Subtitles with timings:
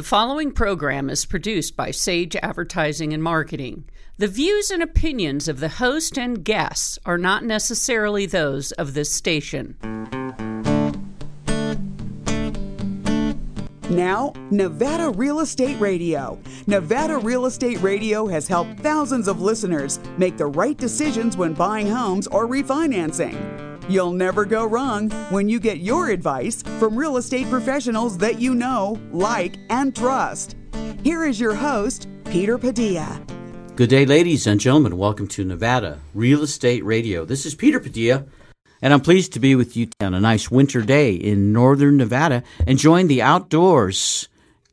[0.00, 3.84] The following program is produced by Sage Advertising and Marketing.
[4.16, 9.12] The views and opinions of the host and guests are not necessarily those of this
[9.12, 9.76] station.
[13.90, 16.40] Now, Nevada Real Estate Radio.
[16.66, 21.90] Nevada Real Estate Radio has helped thousands of listeners make the right decisions when buying
[21.90, 23.69] homes or refinancing.
[23.90, 28.54] You'll never go wrong when you get your advice from real estate professionals that you
[28.54, 30.54] know, like, and trust.
[31.02, 33.20] Here is your host, Peter Padilla.
[33.74, 34.96] Good day, ladies and gentlemen.
[34.96, 37.24] Welcome to Nevada Real Estate Radio.
[37.24, 38.26] This is Peter Padilla,
[38.80, 42.44] and I'm pleased to be with you on a nice winter day in northern Nevada,
[42.68, 44.28] enjoying the outdoors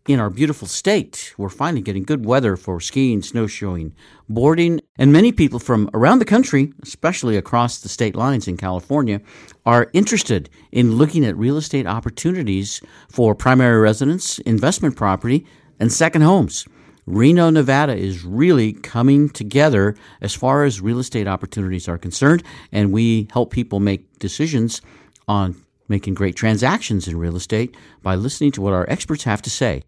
[0.08, 1.34] in our beautiful state.
[1.38, 3.94] We're finally getting good weather for skiing, snowshoeing,
[4.30, 9.22] boarding, and many people from around the country, especially across the state lines in California,
[9.66, 15.46] are interested in looking at real estate opportunities for primary residence, investment property,
[15.80, 16.66] and second homes.
[17.06, 22.92] Reno, Nevada is really coming together as far as real estate opportunities are concerned, and
[22.92, 24.82] we help people make decisions
[25.28, 25.56] on
[25.90, 29.84] making great transactions in real estate by listening to what our experts have to say.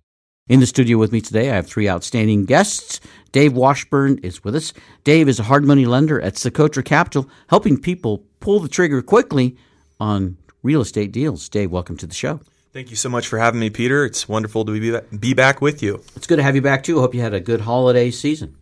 [0.49, 2.99] In the studio with me today, I have three outstanding guests.
[3.31, 4.73] Dave Washburn is with us.
[5.03, 9.55] Dave is a hard money lender at Socotra Capital, helping people pull the trigger quickly
[9.99, 11.47] on real estate deals.
[11.49, 12.39] Dave, welcome to the show.
[12.73, 14.03] Thank you so much for having me, Peter.
[14.03, 16.01] It's wonderful to be, be back with you.
[16.15, 16.97] It's good to have you back, too.
[16.97, 18.55] I hope you had a good holiday season.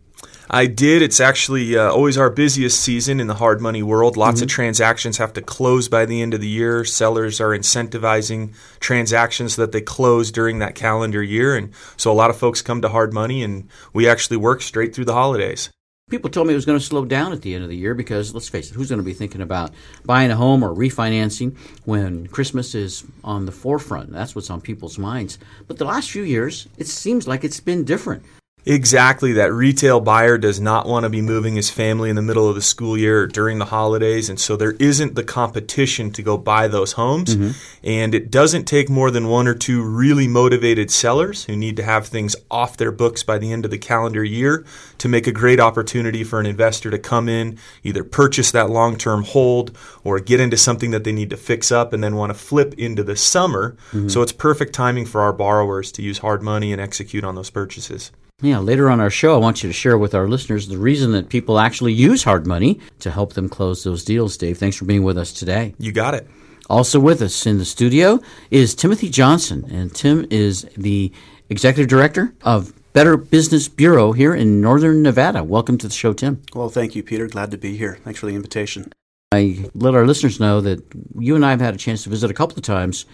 [0.50, 1.02] I did.
[1.02, 4.16] It's actually uh, always our busiest season in the hard money world.
[4.16, 4.44] Lots mm-hmm.
[4.44, 6.86] of transactions have to close by the end of the year.
[6.86, 11.54] Sellers are incentivizing transactions so that they close during that calendar year.
[11.54, 14.94] And so a lot of folks come to hard money, and we actually work straight
[14.94, 15.70] through the holidays.
[16.08, 17.92] People told me it was going to slow down at the end of the year
[17.92, 19.72] because, let's face it, who's going to be thinking about
[20.06, 24.10] buying a home or refinancing when Christmas is on the forefront?
[24.10, 25.38] That's what's on people's minds.
[25.66, 28.22] But the last few years, it seems like it's been different.
[28.68, 29.32] Exactly.
[29.32, 32.54] That retail buyer does not want to be moving his family in the middle of
[32.54, 34.28] the school year or during the holidays.
[34.28, 37.34] And so there isn't the competition to go buy those homes.
[37.34, 37.50] Mm-hmm.
[37.82, 41.82] And it doesn't take more than one or two really motivated sellers who need to
[41.82, 44.66] have things off their books by the end of the calendar year
[44.98, 48.98] to make a great opportunity for an investor to come in, either purchase that long
[48.98, 49.74] term hold
[50.04, 52.74] or get into something that they need to fix up and then want to flip
[52.74, 53.78] into the summer.
[53.92, 54.08] Mm-hmm.
[54.08, 57.48] So it's perfect timing for our borrowers to use hard money and execute on those
[57.48, 58.12] purchases.
[58.40, 61.10] Yeah, later on our show, I want you to share with our listeners the reason
[61.10, 64.36] that people actually use hard money to help them close those deals.
[64.36, 65.74] Dave, thanks for being with us today.
[65.76, 66.28] You got it.
[66.70, 68.20] Also with us in the studio
[68.52, 71.10] is Timothy Johnston, and Tim is the
[71.50, 75.42] executive director of Better Business Bureau here in Northern Nevada.
[75.42, 76.40] Welcome to the show, Tim.
[76.54, 77.26] Well, thank you, Peter.
[77.26, 77.98] Glad to be here.
[78.04, 78.92] Thanks for the invitation.
[79.32, 80.80] I let our listeners know that
[81.18, 83.04] you and I have had a chance to visit a couple of times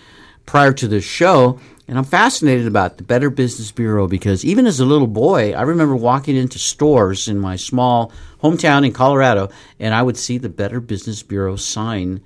[0.46, 4.80] prior to this show and I'm fascinated about the Better Business Bureau because even as
[4.80, 8.10] a little boy, I remember walking into stores in my small
[8.42, 12.22] hometown in Colorado, and I would see the Better Business Bureau sign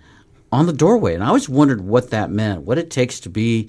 [0.53, 1.15] on the doorway.
[1.15, 3.69] And I always wondered what that meant, what it takes to be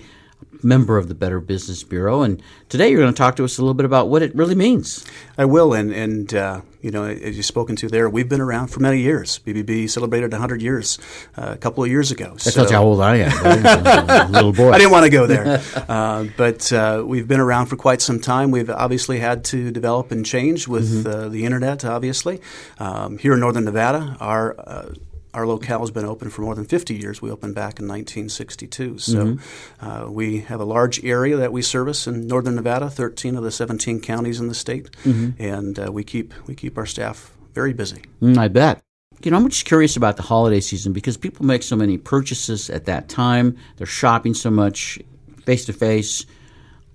[0.63, 2.21] member of the Better Business Bureau.
[2.21, 4.55] And today you're going to talk to us a little bit about what it really
[4.55, 5.05] means.
[5.37, 5.73] I will.
[5.73, 8.99] And, and uh, you know, as you've spoken to there, we've been around for many
[8.99, 9.39] years.
[9.39, 10.97] BBB celebrated 100 years
[11.37, 12.33] uh, a couple of years ago.
[12.33, 12.51] That so.
[12.51, 14.31] tells you how old I am.
[14.31, 14.71] little boy.
[14.71, 15.61] I didn't want to go there.
[15.87, 18.51] uh, but uh, we've been around for quite some time.
[18.51, 21.09] We've obviously had to develop and change with mm-hmm.
[21.09, 22.39] Uh, the internet, obviously.
[22.77, 24.91] Um, here in Northern Nevada, our uh,
[25.33, 27.21] our locale has been open for more than 50 years.
[27.21, 28.97] We opened back in 1962.
[28.97, 29.85] So mm-hmm.
[29.85, 33.51] uh, we have a large area that we service in northern Nevada, 13 of the
[33.51, 35.41] 17 counties in the state, mm-hmm.
[35.41, 38.03] and uh, we keep we keep our staff very busy.
[38.21, 38.81] Mm, I bet.
[39.23, 42.69] You know, I'm just curious about the holiday season because people make so many purchases
[42.69, 43.57] at that time.
[43.75, 44.97] They're shopping so much
[45.45, 46.25] face to face,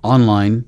[0.03, 0.65] online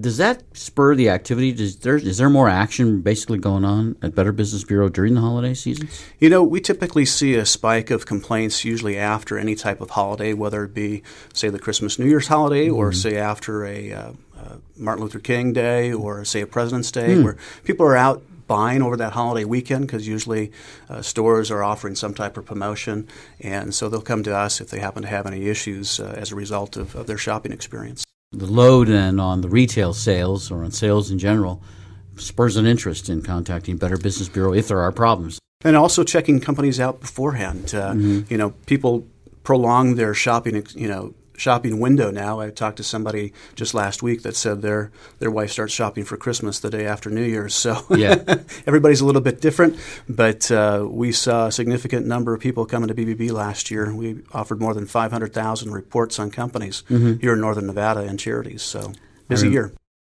[0.00, 1.52] does that spur the activity?
[1.52, 5.20] Does there, is there more action basically going on at Better Business Bureau during the
[5.20, 6.02] holiday seasons?
[6.18, 10.32] You know, we typically see a spike of complaints usually after any type of holiday,
[10.32, 11.02] whether it be,
[11.32, 12.76] say, the Christmas New Year's holiday mm-hmm.
[12.76, 17.16] or, say, after a uh, uh, Martin Luther King Day or, say, a President's Day,
[17.16, 17.24] mm.
[17.24, 20.50] where people are out buying over that holiday weekend because usually
[20.88, 23.06] uh, stores are offering some type of promotion,
[23.38, 26.32] and so they'll come to us if they happen to have any issues uh, as
[26.32, 30.64] a result of, of their shopping experience the load and on the retail sales or
[30.64, 31.62] on sales in general
[32.16, 35.38] spurs an interest in contacting Better Business Bureau if there are problems.
[35.64, 37.74] And also checking companies out beforehand.
[37.74, 38.20] Uh, mm-hmm.
[38.28, 39.06] You know, people
[39.42, 42.38] prolong their shopping, you know, shopping window now.
[42.38, 46.16] I talked to somebody just last week that said their their wife starts shopping for
[46.16, 47.54] Christmas the day after New Year's.
[47.54, 48.22] So yeah.
[48.66, 49.78] everybody's a little bit different,
[50.08, 53.92] but uh, we saw a significant number of people coming to BBB last year.
[53.94, 57.20] We offered more than 500,000 reports on companies mm-hmm.
[57.20, 58.62] here in Northern Nevada and charities.
[58.62, 58.92] So
[59.28, 59.72] busy year.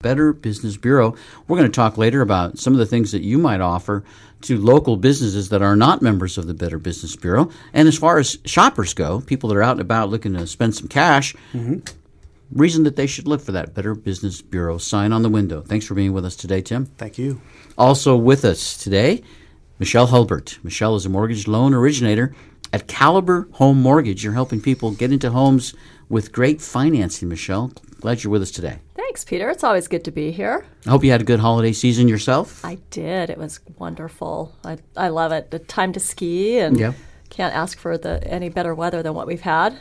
[0.02, 1.14] Better Business Bureau.
[1.46, 4.02] We're going to talk later about some of the things that you might offer
[4.42, 7.50] to local businesses that are not members of the Better Business Bureau.
[7.72, 10.74] And as far as shoppers go, people that are out and about looking to spend
[10.74, 11.78] some cash, mm-hmm.
[12.52, 15.60] reason that they should look for that Better Business Bureau sign on the window.
[15.60, 16.86] Thanks for being with us today, Tim.
[16.86, 17.40] Thank you.
[17.76, 19.22] Also with us today,
[19.78, 20.58] Michelle Hulbert.
[20.62, 22.34] Michelle is a mortgage loan originator
[22.72, 24.22] at Caliber Home Mortgage.
[24.24, 25.74] You're helping people get into homes
[26.08, 27.72] with great financing, Michelle.
[28.00, 28.78] Glad you're with us today.
[28.94, 29.50] Thanks, Peter.
[29.50, 30.64] It's always good to be here.
[30.86, 32.64] I hope you had a good holiday season yourself.
[32.64, 33.28] I did.
[33.28, 34.54] It was wonderful.
[34.64, 35.50] I, I love it.
[35.50, 36.92] The time to ski and Yeah.
[37.28, 39.76] can't ask for the any better weather than what we've had.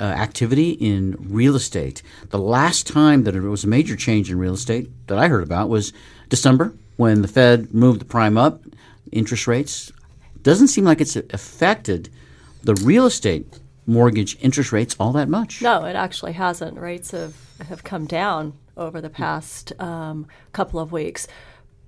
[0.00, 2.02] uh, activity in real estate.
[2.30, 5.42] The last time that there was a major change in real estate that I heard
[5.42, 5.92] about was
[6.30, 8.62] December when the Fed moved the prime up,
[9.10, 9.92] interest rates.
[10.42, 12.08] Doesn't seem like it's affected
[12.62, 15.62] the real estate mortgage interest rates all that much.
[15.62, 16.78] No, it actually hasn't.
[16.78, 17.34] Rates have,
[17.68, 21.26] have come down over the past um, couple of weeks.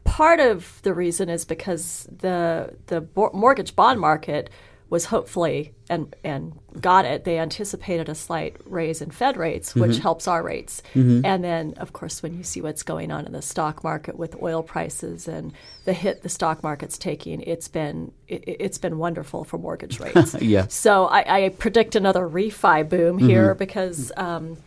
[0.05, 4.51] Part of the reason is because the the bo- mortgage bond market
[4.91, 7.25] was hopefully and and got it.
[7.25, 10.03] They anticipated a slight raise in Fed rates, which mm-hmm.
[10.03, 10.83] helps our rates.
[10.95, 11.25] Mm-hmm.
[11.25, 14.41] And then, of course, when you see what's going on in the stock market with
[14.43, 15.53] oil prices and
[15.85, 20.35] the hit the stock market's taking, it's been it, it's been wonderful for mortgage rates.
[20.41, 20.67] Yeah.
[20.69, 23.29] So I, I predict another refi boom mm-hmm.
[23.29, 24.13] here because.
[24.17, 24.59] Um,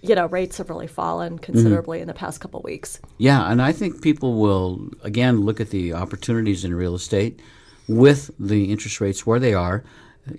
[0.00, 3.00] you know, rates have really fallen considerably in the past couple weeks.
[3.18, 7.40] Yeah, and I think people will again look at the opportunities in real estate
[7.88, 9.82] with the interest rates where they are.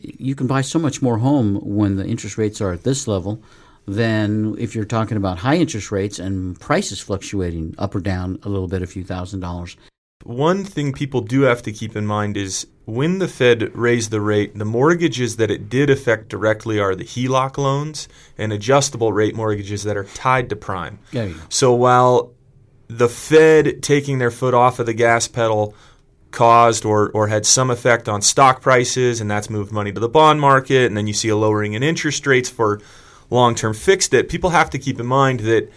[0.01, 3.41] You can buy so much more home when the interest rates are at this level
[3.87, 8.49] than if you're talking about high interest rates and prices fluctuating up or down a
[8.49, 9.75] little bit, a few thousand dollars.
[10.23, 14.19] One thing people do have to keep in mind is when the Fed raised the
[14.19, 19.33] rate, the mortgages that it did affect directly are the HELOC loans and adjustable rate
[19.33, 20.99] mortgages that are tied to prime.
[21.47, 22.33] So while
[22.89, 25.73] the Fed taking their foot off of the gas pedal
[26.31, 30.09] caused or, or had some effect on stock prices, and that's moved money to the
[30.09, 32.79] bond market, and then you see a lowering in interest rates for
[33.29, 35.69] long term fixed it, people have to keep in mind that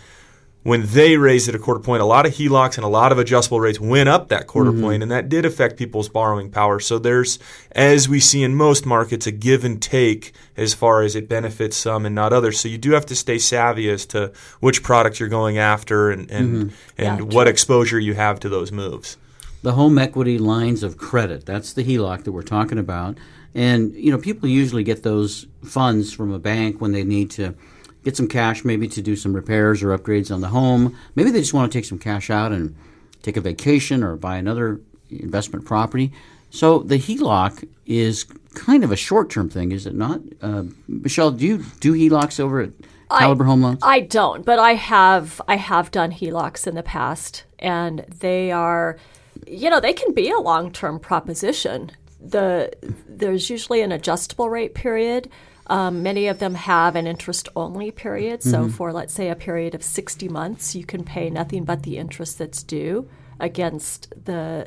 [0.62, 3.18] when they raised it a quarter point, a lot of HELOCs and a lot of
[3.18, 4.82] adjustable rates went up that quarter mm-hmm.
[4.82, 6.78] point, and that did affect people's borrowing power.
[6.78, 7.40] So there's,
[7.72, 11.76] as we see in most markets, a give and take as far as it benefits
[11.76, 12.60] some and not others.
[12.60, 16.30] So you do have to stay savvy as to which products you're going after and
[16.30, 17.02] and, mm-hmm.
[17.02, 19.16] Yeah, and what exposure you have to those moves.
[19.62, 23.18] The home equity lines of credit, that's the HELOC that we're talking about.
[23.54, 27.54] And, you know, people usually get those funds from a bank when they need to
[28.02, 30.96] get some cash, maybe to do some repairs or upgrades on the home.
[31.14, 32.74] Maybe they just want to take some cash out and
[33.22, 34.80] take a vacation or buy another
[35.10, 36.12] investment property.
[36.50, 38.24] So the HELOC is
[38.54, 40.20] kind of a short term thing, is it not?
[40.40, 42.70] Uh, Michelle, do you do HELOCs over at
[43.10, 43.78] Caliber Home Loans?
[43.82, 48.98] I don't, but I have I have done HELOCs in the past, and they are,
[49.46, 51.90] you know, they can be a long term proposition.
[52.20, 52.72] The
[53.08, 55.30] there's usually an adjustable rate period.
[55.68, 58.42] Um, many of them have an interest only period.
[58.42, 61.98] So for let's say a period of 60 months, you can pay nothing but the
[61.98, 63.08] interest that's due
[63.40, 64.64] against the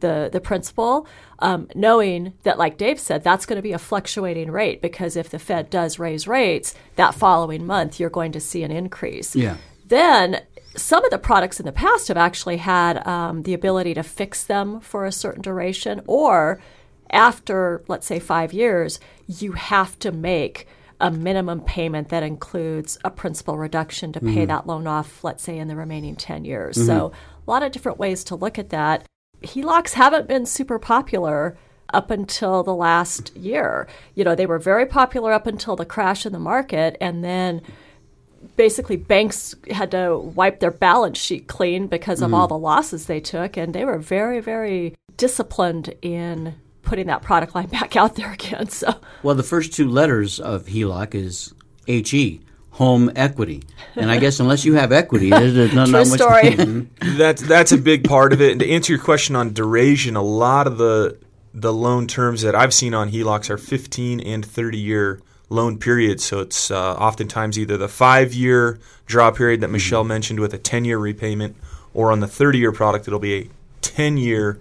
[0.00, 1.06] the the principal,
[1.38, 5.30] um, knowing that, like Dave said, that's going to be a fluctuating rate because if
[5.30, 9.34] the Fed does raise rates, that following month you're going to see an increase.
[9.36, 9.56] Yeah.
[9.86, 10.42] Then
[10.76, 14.44] some of the products in the past have actually had um, the ability to fix
[14.44, 16.60] them for a certain duration, or
[17.10, 20.66] after let's say five years, you have to make
[21.00, 25.58] a minimum payment that includes a principal reduction to pay that loan off, let's say,
[25.58, 26.86] in the remaining 10 years.
[26.86, 27.12] So,
[27.46, 29.04] a lot of different ways to look at that.
[29.42, 31.56] HELOCs haven't been super popular
[31.92, 33.86] up until the last year.
[34.14, 37.60] You know, they were very popular up until the crash in the market, and then
[38.56, 42.54] basically banks had to wipe their balance sheet clean because of all mm-hmm.
[42.54, 47.66] the losses they took, and they were very, very disciplined in putting that product line
[47.68, 48.68] back out there again.
[48.68, 51.54] So, Well, the first two letters of HELOC is
[51.86, 52.40] HE,
[52.70, 53.62] home equity.
[53.94, 56.20] And I guess unless you have equity, there's, there's not, True not much.
[56.20, 56.88] story.
[57.16, 58.52] That's that's a big part of it.
[58.52, 61.18] And to answer your question on duration, a lot of the
[61.54, 66.20] the loan terms that I've seen on HELOCs are 15 and 30 year loan period.
[66.20, 70.58] So it's uh, oftentimes either the five year draw period that Michelle mentioned with a
[70.58, 71.56] 10 year repayment,
[71.94, 73.48] or on the 30 year product, it'll be a
[73.82, 74.58] 10 year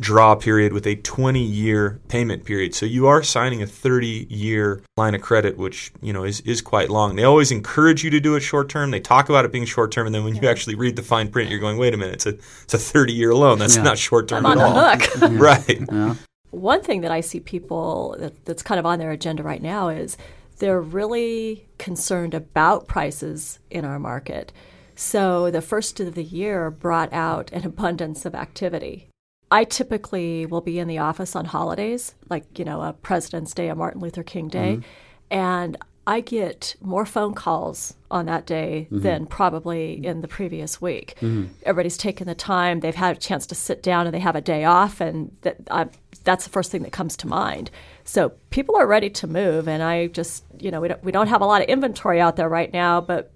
[0.00, 2.74] draw period with a 20 year payment period.
[2.74, 6.62] So you are signing a 30 year line of credit, which you know is, is
[6.62, 7.16] quite long.
[7.16, 8.92] They always encourage you to do it short term.
[8.92, 11.28] They talk about it being short term, and then when you actually read the fine
[11.28, 12.30] print, you're going, "Wait a minute, it's a
[12.62, 13.58] it's a 30 year loan.
[13.58, 13.82] That's Yeah.
[13.82, 15.38] not short term at on the all." hook.
[15.38, 16.16] right.
[16.50, 19.88] One thing that I see people that, that's kind of on their agenda right now
[19.88, 20.16] is
[20.58, 24.52] they're really concerned about prices in our market.
[24.94, 29.08] So the first of the year brought out an abundance of activity.
[29.50, 33.68] I typically will be in the office on holidays, like, you know, a President's Day,
[33.68, 34.76] a Martin Luther King Day.
[34.76, 34.82] Mm-hmm.
[35.30, 35.76] And
[36.06, 39.00] I get more phone calls on that day mm-hmm.
[39.00, 41.14] than probably in the previous week.
[41.16, 41.46] Mm-hmm.
[41.62, 44.40] Everybody's taken the time, they've had a chance to sit down and they have a
[44.40, 45.88] day off, and that, I,
[46.24, 47.70] that's the first thing that comes to mind.
[48.04, 51.28] So people are ready to move, and I just, you know, we don't, we don't
[51.28, 53.32] have a lot of inventory out there right now, but,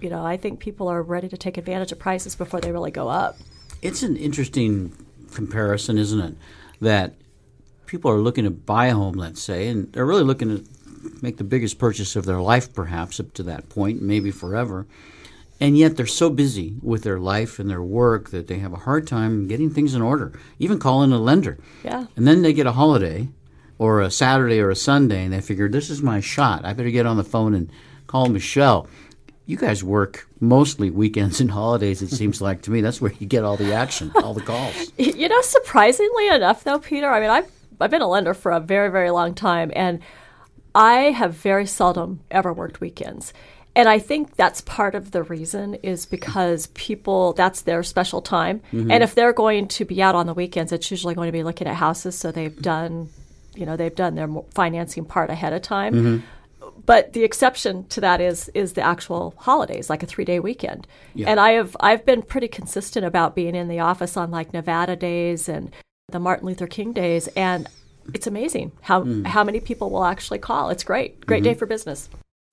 [0.00, 2.90] you know, I think people are ready to take advantage of prices before they really
[2.90, 3.36] go up.
[3.82, 4.96] It's an interesting
[5.32, 6.34] comparison, isn't it?
[6.80, 7.14] That
[7.86, 10.64] people are looking to buy a home, let's say, and they're really looking to
[11.20, 14.86] make the biggest purchase of their life, perhaps up to that point, maybe forever.
[15.62, 18.78] And yet they're so busy with their life and their work that they have a
[18.78, 21.58] hard time getting things in order, even calling a lender.
[21.84, 22.06] Yeah.
[22.16, 23.28] And then they get a holiday
[23.78, 26.64] or a Saturday or a Sunday and they figure, this is my shot.
[26.64, 27.70] I better get on the phone and
[28.08, 28.88] call Michelle
[29.46, 32.00] you guys work mostly weekends and holidays.
[32.00, 34.92] It seems like to me that's where you get all the action, all the calls.
[34.98, 37.10] You know, surprisingly enough, though, Peter.
[37.10, 37.50] I mean, I've
[37.80, 40.00] I've been a lender for a very very long time, and
[40.74, 43.32] I have very seldom ever worked weekends.
[43.74, 48.60] And I think that's part of the reason is because people that's their special time,
[48.72, 48.90] mm-hmm.
[48.90, 51.42] and if they're going to be out on the weekends, it's usually going to be
[51.42, 53.08] looking at houses, so they've done,
[53.54, 55.94] you know, they've done their financing part ahead of time.
[55.94, 56.26] Mm-hmm
[56.84, 60.86] but the exception to that is is the actual holidays, like a three day weekend.
[61.14, 61.30] Yeah.
[61.30, 64.96] And I have I've been pretty consistent about being in the office on like Nevada
[64.96, 65.72] days and
[66.08, 67.68] the Martin Luther King days, and
[68.14, 69.26] it's amazing how mm.
[69.26, 70.70] how many people will actually call.
[70.70, 71.52] It's great, great mm-hmm.
[71.52, 72.08] day for business.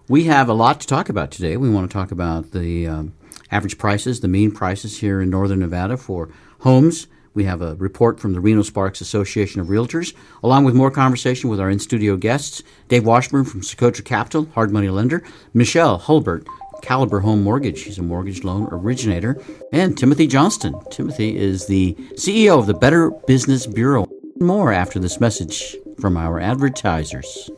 [0.10, 1.56] We have a lot to talk about today.
[1.56, 3.14] We want to talk about the um,
[3.52, 6.30] average prices, the mean prices here in Northern Nevada for
[6.62, 10.14] homes we have a report from the Reno Sparks Association of Realtors,
[10.44, 14.72] along with more conversation with our in studio guests Dave Washburn from Socotra Capital, hard
[14.72, 15.24] money lender,
[15.54, 16.48] Michelle Hulbert,
[16.82, 17.80] Caliber Home Mortgage.
[17.80, 19.42] She's a mortgage loan originator.
[19.72, 20.76] And Timothy Johnston.
[20.92, 24.06] Timothy is the CEO of the Better Business Bureau.
[24.40, 27.50] More after this message from our advertisers.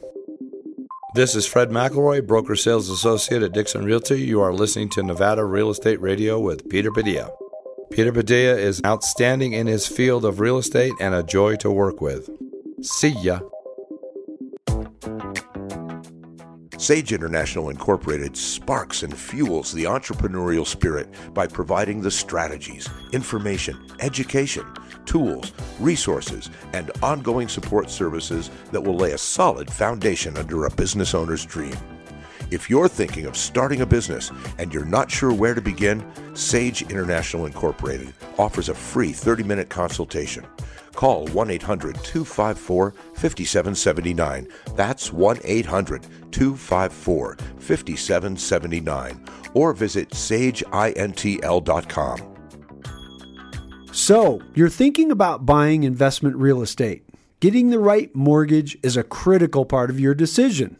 [1.13, 4.21] This is Fred McElroy, Broker Sales Associate at Dickson Realty.
[4.21, 7.31] You are listening to Nevada Real Estate Radio with Peter Padilla.
[7.91, 11.99] Peter Padilla is outstanding in his field of real estate and a joy to work
[11.99, 12.29] with.
[12.81, 13.41] See ya.
[16.81, 24.65] Sage International Incorporated sparks and fuels the entrepreneurial spirit by providing the strategies, information, education,
[25.05, 31.13] tools, resources, and ongoing support services that will lay a solid foundation under a business
[31.13, 31.77] owner's dream.
[32.49, 36.81] If you're thinking of starting a business and you're not sure where to begin, Sage
[36.81, 40.47] International Incorporated offers a free 30 minute consultation.
[40.93, 44.47] Call 1 800 254 5779.
[44.75, 49.25] That's 1 800 254 5779.
[49.53, 52.27] Or visit sageintl.com.
[53.93, 57.03] So, you're thinking about buying investment real estate.
[57.41, 60.77] Getting the right mortgage is a critical part of your decision.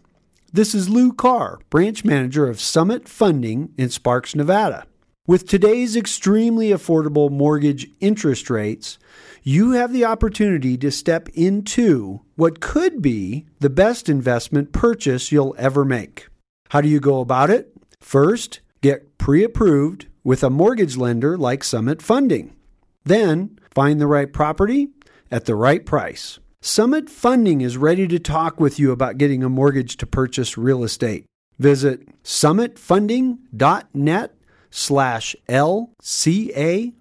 [0.54, 4.86] This is Lou Carr, branch manager of Summit Funding in Sparks, Nevada.
[5.28, 8.98] With today's extremely affordable mortgage interest rates,
[9.44, 15.56] you have the opportunity to step into what could be the best investment purchase you'll
[15.58, 16.28] ever make.
[16.70, 17.74] How do you go about it?
[18.00, 22.56] First, get pre approved with a mortgage lender like Summit Funding.
[23.04, 24.90] Then, find the right property
[25.32, 26.40] at the right price.
[26.62, 30.84] Summit Funding is ready to talk with you about getting a mortgage to purchase real
[30.84, 31.26] estate.
[31.58, 34.36] Visit summitfunding.net
[34.70, 36.94] slash LCARR.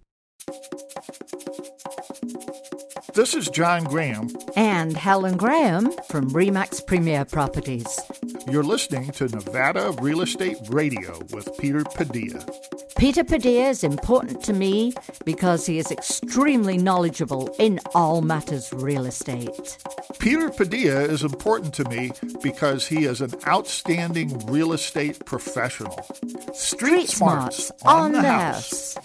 [3.15, 4.31] This is John Graham.
[4.57, 8.01] And Helen Graham from Remax Premier Properties.
[8.51, 12.43] You're listening to Nevada Real Estate Radio with Peter Padilla.
[12.97, 14.95] Peter Padilla is important to me
[15.27, 19.77] because he is extremely knowledgeable in all matters real estate.
[20.19, 26.01] Peter Padilla is important to me because he is an outstanding real estate professional.
[26.55, 28.97] Street, Street smarts, smarts on, on the the house.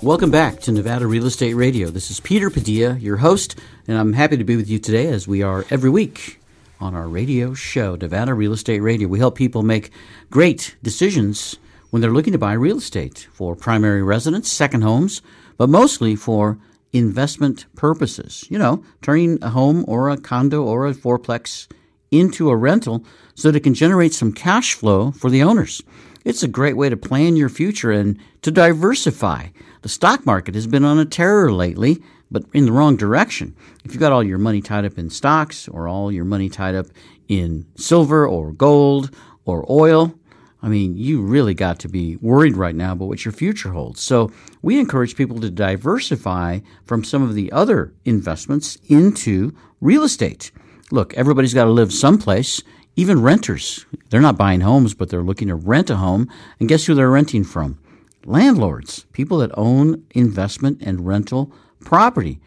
[0.00, 1.88] Welcome back to Nevada Real Estate Radio.
[1.88, 5.28] This is Peter Padilla, your host, and I'm happy to be with you today as
[5.28, 6.40] we are every week
[6.80, 9.08] on our radio show, Nevada Real Estate Radio.
[9.08, 9.90] We help people make
[10.30, 11.56] great decisions
[11.90, 15.22] when they're looking to buy real estate for primary residence, second homes,
[15.56, 16.58] but mostly for
[16.92, 18.46] investment purposes.
[18.50, 21.66] You know, turning a home or a condo or a fourplex
[22.10, 25.82] into a rental so that it can generate some cash flow for the owners.
[26.24, 29.48] It's a great way to plan your future and to diversify.
[29.82, 33.54] The stock market has been on a terror lately, but in the wrong direction.
[33.84, 36.74] If you've got all your money tied up in stocks or all your money tied
[36.74, 36.86] up
[37.28, 40.14] in silver or gold or oil,
[40.60, 44.00] I mean, you really got to be worried right now about what your future holds.
[44.00, 50.50] So, we encourage people to diversify from some of the other investments into real estate.
[50.90, 52.62] Look, everybody's got to live someplace.
[52.96, 56.28] Even renters, they're not buying homes, but they're looking to rent a home.
[56.58, 57.78] And guess who they're renting from?
[58.24, 62.40] Landlords, people that own investment and rental property.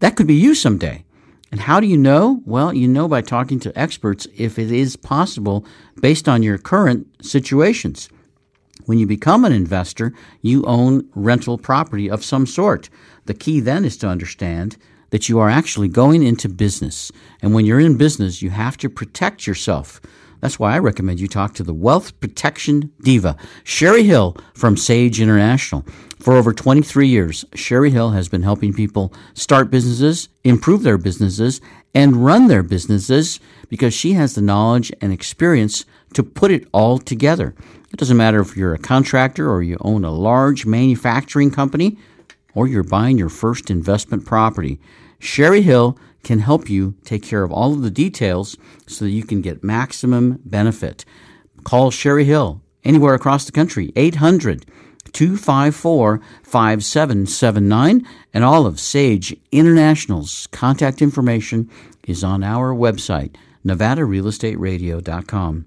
[0.00, 1.04] That could be you someday.
[1.50, 2.40] And how do you know?
[2.46, 5.66] Well, you know by talking to experts if it is possible
[6.00, 8.08] based on your current situations.
[8.86, 12.88] When you become an investor, you own rental property of some sort.
[13.26, 14.76] The key then is to understand
[15.10, 17.12] that you are actually going into business.
[17.42, 20.00] And when you're in business, you have to protect yourself.
[20.42, 25.20] That's why I recommend you talk to the wealth protection diva, Cheri Hill from Sage
[25.20, 25.86] International.
[26.18, 31.60] For over 23 years, Cheri Hill has been helping people start businesses, improve their businesses,
[31.94, 35.84] and run their businesses because she has the knowledge and experience
[36.14, 37.54] to put it all together.
[37.92, 41.98] It doesn't matter if you're a contractor or you own a large manufacturing company
[42.52, 44.80] or you're buying your first investment property.
[45.20, 49.24] Cheri Hill can help you take care of all of the details so that you
[49.24, 51.04] can get maximum benefit.
[51.64, 54.66] Call Cheri Hill anywhere across the country, 800
[55.12, 61.68] 254 5779, and all of Sage International's contact information
[62.06, 65.66] is on our website, nevadarealestateradio.com.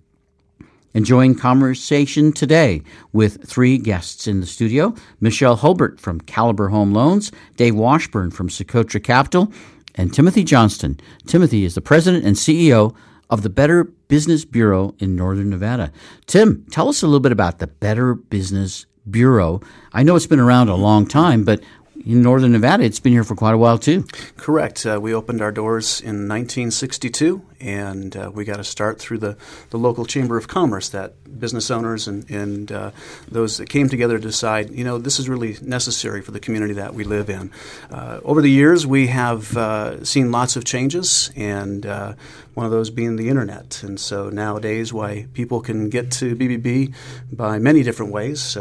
[0.93, 7.33] Enjoying conversation today with three guests in the studio Michelle Hulbert from Caliber Home Loans,
[7.57, 9.51] Dave Washburn from Socotra Capital,
[9.95, 10.99] and Timothy Johnston.
[11.25, 12.95] Timothy is the president and CEO
[13.29, 15.91] of the Better Business Bureau in Northern Nevada.
[16.27, 19.61] Tim, tell us a little bit about the Better Business Bureau.
[19.93, 21.61] I know it's been around a long time, but
[22.05, 24.05] in Northern Nevada, it's been here for quite a while too.
[24.37, 24.85] Correct.
[24.85, 29.35] Uh, we opened our doors in 1962, and uh, we got to start through the,
[29.71, 32.91] the local Chamber of Commerce that business owners and, and uh,
[33.27, 36.75] those that came together to decide, you know, this is really necessary for the community
[36.75, 37.51] that we live in.
[37.89, 42.13] Uh, over the years, we have uh, seen lots of changes, and uh,
[42.53, 43.81] one of those being the internet.
[43.81, 46.93] And so nowadays, why people can get to BBB
[47.31, 48.55] by many different ways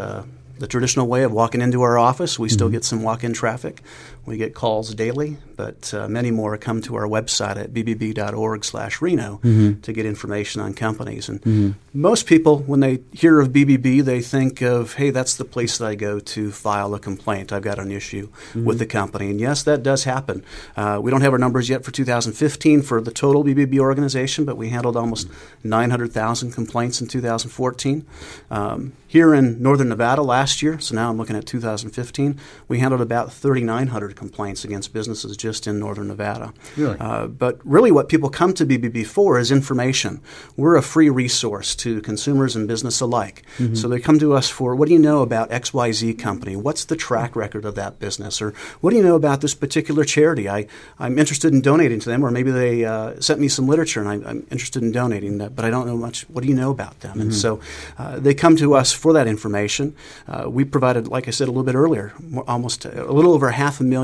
[0.58, 2.38] the traditional way of walking into our office.
[2.38, 2.74] We still mm-hmm.
[2.74, 3.82] get some walk in traffic.
[4.26, 9.00] We get calls daily, but uh, many more come to our website at bbb.org slash
[9.02, 9.80] Reno Mm-hmm.
[9.80, 11.28] to get information on companies.
[11.28, 15.78] And most people, when they hear of BBB, they think of, hey, that's the place
[15.78, 17.52] that I go to file a complaint.
[17.52, 19.30] I've got an issue with the company.
[19.30, 20.44] And yes, that does happen.
[20.76, 24.56] Uh, we don't have our numbers yet for 2015 for the total BBB organization, but
[24.56, 25.28] we handled almost
[25.62, 28.06] 900,000 complaints in 2014.
[28.50, 33.00] Um, here in Northern Nevada last year, so now I'm looking at 2015, we handled
[33.00, 36.53] about 3,900 complaints against businesses just in Northern Nevada.
[36.77, 36.96] Really?
[36.98, 40.20] Uh, but really, what people come to BBB for is information.
[40.57, 43.42] We're a free resource to consumers and business alike.
[43.74, 46.57] So they come to us for what do you know about XYZ company?
[46.57, 48.42] What's the track record of that business?
[48.42, 50.48] Or what do you know about this particular charity?
[50.48, 50.66] I,
[50.98, 54.09] I'm interested in donating to them, or maybe they uh, sent me some literature and
[54.09, 56.29] I'm, I'm interested in donating that, but I don't know much.
[56.29, 57.20] What do you know about them?
[57.20, 57.61] And so
[57.98, 59.94] uh, they come to us for that information.
[60.29, 62.12] Uh, we provided, like I said a little bit earlier,
[62.46, 64.03] almost a little over half a million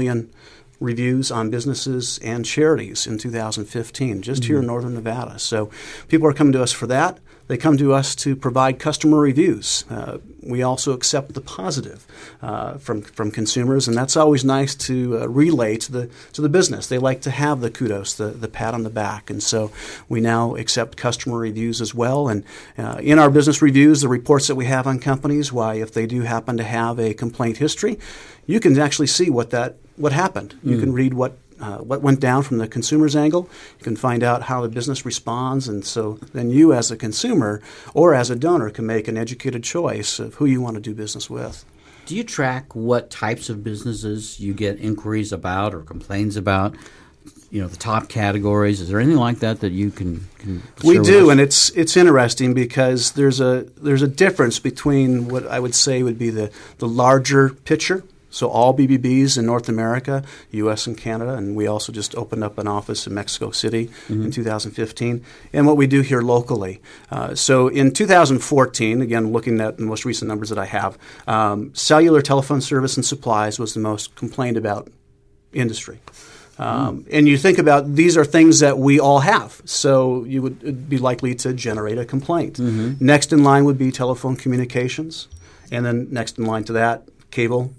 [0.80, 5.38] reviews on businesses and charities in 2015, just here in Northern Nevada.
[5.38, 5.70] So
[6.08, 7.18] people are coming to us for that.
[7.50, 9.84] They come to us to provide customer reviews.
[9.90, 12.06] Uh, we also accept the positive
[12.40, 16.48] uh, from from consumers, and that's always nice to uh, relay to the to the
[16.48, 16.86] business.
[16.86, 19.72] They like to have the kudos, the the pat on the back, and so
[20.08, 22.28] we now accept customer reviews as well.
[22.28, 22.44] And
[22.78, 26.06] uh, in our business reviews, the reports that we have on companies, why if they
[26.06, 27.98] do happen to have a complaint history,
[28.46, 30.58] you can actually see what that what happened.
[30.62, 33.48] You can read what uh, what went down from the consumer's angle.
[33.78, 37.60] You can find out how the business responds, and so then you, as a consumer
[37.92, 40.94] or as a donor, can make an educated choice of who you want to do
[40.94, 41.64] business with.
[42.06, 46.74] Do you track what types of businesses you get inquiries about or complaints about?
[47.50, 48.80] You know, the top categories.
[48.80, 50.28] Is there anything like that that you can?
[50.38, 55.46] can we do, and it's it's interesting because there's a there's a difference between what
[55.46, 58.04] I would say would be the the larger picture.
[58.30, 60.86] So all BBBs in North America, U.S.
[60.86, 65.24] and Canada, and we also just opened up an office in Mexico City in 2015.
[65.52, 66.80] And what we do here locally.
[67.10, 71.74] Uh, so in 2014, again looking at the most recent numbers that I have, um,
[71.74, 74.88] cellular telephone service and supplies was the most complained about
[75.52, 75.98] industry.
[76.58, 80.90] Um, and you think about these are things that we all have, so you would
[80.90, 82.58] be likely to generate a complaint.
[83.00, 85.26] Next in line would be telephone communications,
[85.72, 87.72] and then next in line to that, cable,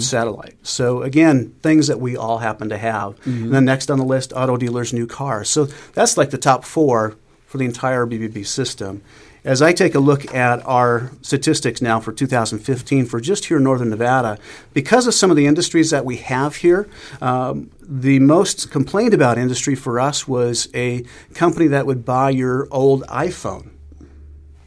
[0.00, 0.56] satellite.
[0.62, 3.18] So again, things that we all happen to have.
[3.44, 5.48] And then next on the list, auto dealers, new cars.
[5.48, 9.02] So that's like the top four for the entire BBB system.
[9.44, 13.62] As I take a look at our statistics now for 2015 for just here in
[13.62, 14.38] Northern Nevada,
[14.72, 16.88] because of some of the industries that we have here,
[17.20, 22.66] um, the most complained about industry for us was a company that would buy your
[22.72, 23.70] old iPhone.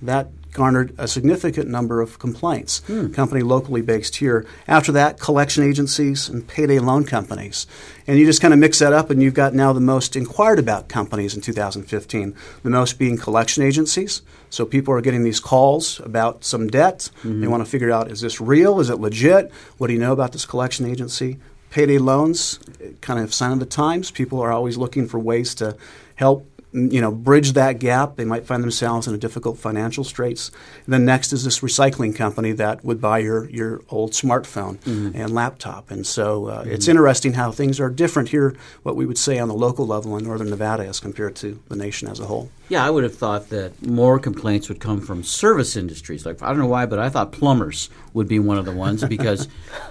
[0.02, 2.80] That garnered a significant number of complaints.
[2.88, 3.12] Hmm.
[3.12, 4.46] Company locally based here.
[4.68, 7.68] After that, collection agencies and payday loan companies.
[8.08, 10.60] And you just kind of mix that up, and you've got now the most inquired
[10.60, 12.36] about companies in 2015.
[12.64, 14.22] The most being collection agencies.
[14.50, 17.10] So people are getting these calls about some debt.
[17.24, 17.52] They mm-hmm.
[17.52, 18.80] want to figure out is this real?
[18.80, 19.52] Is it legit?
[19.78, 21.38] What do you know about this collection agency?
[21.70, 24.10] Payday loans, eh, kind of sign of the times.
[24.10, 25.78] People are always looking for ways to
[26.16, 28.16] help you know, bridge that gap.
[28.16, 30.52] They might find themselves in a difficult financial straits.
[30.86, 34.78] And then next is this recycling company that would buy your, your old smartphone
[35.16, 35.90] and laptop.
[35.90, 39.48] And so uh, it's interesting how things are different here, what we would say on
[39.48, 42.50] the local level in northern Nevada as compared to the nation as a whole.
[42.70, 46.24] Yeah, I would have thought that more complaints would come from service industries.
[46.24, 49.04] Like I don't know why, but I thought plumbers would be one of the ones
[49.10, 49.48] because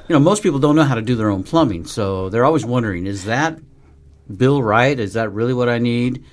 [0.09, 2.65] you know most people don't know how to do their own plumbing, so they're always
[2.65, 3.59] wondering: is that
[4.35, 4.99] bill right?
[4.99, 6.25] Is that really what I need?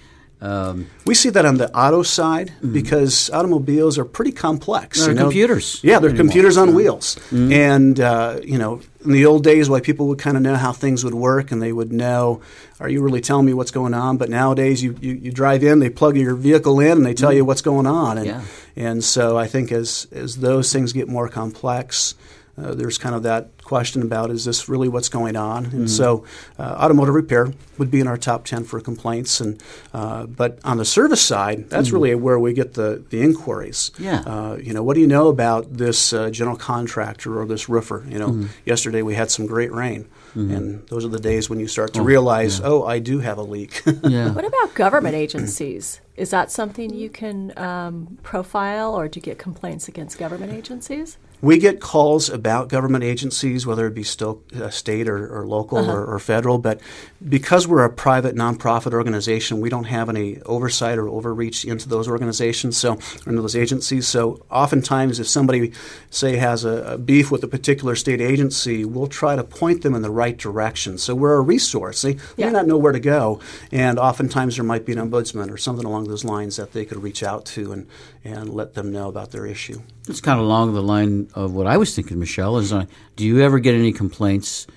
[0.46, 5.00] Um, We see that on the auto side because automobiles are pretty complex.
[5.00, 5.22] They're you know.
[5.24, 6.24] computers Yeah, they're anymore.
[6.24, 7.18] computers on wheels.
[7.32, 10.72] And, uh, you know, in the old days, why people would kind of know how
[10.74, 12.42] things would work and they would know,
[12.80, 14.18] are you really telling me what's going on?
[14.18, 17.34] But nowadays, you, you, you drive in, they plug your vehicle in, and they tell
[17.34, 18.18] you what's going on.
[18.18, 18.42] And, Yeah.
[18.76, 22.16] and so I think as, as those things get more complex,
[22.58, 25.66] uh, there's kind of that question about is this really what's going on?
[25.66, 26.24] And so,
[26.58, 29.62] uh, automotive repair would be in our top ten for complaints, and
[29.94, 33.92] uh, but on the service side, that's really where we get the the inquiries.
[34.00, 34.20] Yeah.
[34.22, 38.06] Uh, you know, what do you know about this uh, general contractor or this roofer?
[38.08, 40.08] You know, yesterday we had some great rain.
[40.36, 43.42] And those are the days when you start to realize, oh, I do have a
[43.42, 43.82] leak.
[44.04, 44.32] yeah.
[44.32, 46.02] What about government agencies?
[46.18, 51.18] Is that something you can um, profile, or do you get complaints against government agencies?
[51.42, 55.90] We get calls about government agencies, whether it be still uh, state or, or local
[55.90, 56.80] or, or federal, but
[57.28, 62.08] because we're a private nonprofit organization, we don't have any oversight or overreach into those
[62.08, 62.94] organizations, so
[63.26, 64.08] into those agencies.
[64.08, 65.72] So oftentimes, if somebody
[66.10, 69.96] say has a, a beef with a particular state agency, we'll try to point them
[69.96, 70.98] in the right direction.
[70.98, 72.02] So we're a resource.
[72.02, 72.48] They Yeah.
[72.48, 73.40] may not know where to go,
[73.72, 77.02] and oftentimes there might be an ombudsman or something along those lines that they could
[77.02, 77.88] reach out to and,
[78.24, 79.82] and let them know about their issue.
[80.08, 82.58] It's kind of along the line of what I was thinking, Michelle.
[82.58, 82.86] Is uh,
[83.16, 84.68] do you ever get any complaints,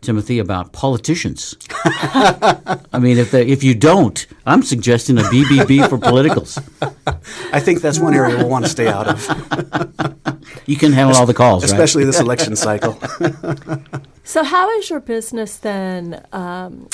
[0.00, 1.56] Timothy, about politicians?
[1.84, 6.58] I mean, if they, if you don't, I'm suggesting a BBB for politicals.
[7.52, 10.22] I think that's one area we'll want to stay out of.
[10.68, 11.72] You can handle all the calls, right?
[11.72, 12.98] especially this election cycle.
[14.24, 16.20] So, how is your business then?
[16.32, 16.88] Um,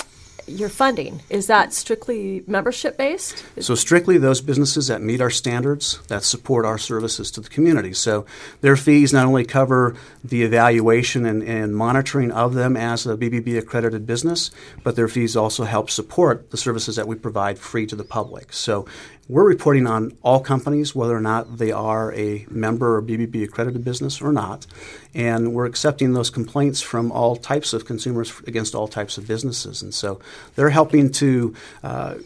[0.47, 3.45] your funding is that strictly membership based?
[3.61, 7.93] so strictly those businesses that meet our standards that support our services to the community.
[7.93, 8.27] So
[8.61, 13.59] their fees not only cover the evaluation and, and monitoring of them as a BBB
[13.59, 14.51] accredited business,
[14.83, 18.53] but their fees also help support the services that we provide free to the public.
[18.53, 18.87] So
[19.33, 23.83] we're reporting on all companies, whether or not they are a member or BBB accredited
[23.83, 24.67] business or not,
[25.15, 29.81] and we're accepting those complaints from all types of consumers against all types of businesses.
[29.81, 30.21] And so
[30.55, 32.17] they're helping to uh,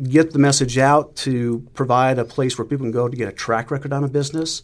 [0.00, 3.32] get the message out to provide a place where people can go to get a
[3.32, 4.62] track record on a business.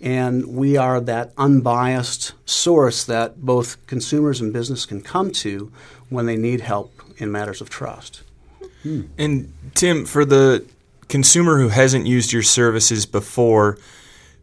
[0.00, 5.72] And we are that unbiased source that both consumers and business can come to
[6.08, 8.22] when they need help in matters of trust.
[9.18, 10.64] And Tim, for the
[11.08, 13.78] consumer who hasn't used your services before,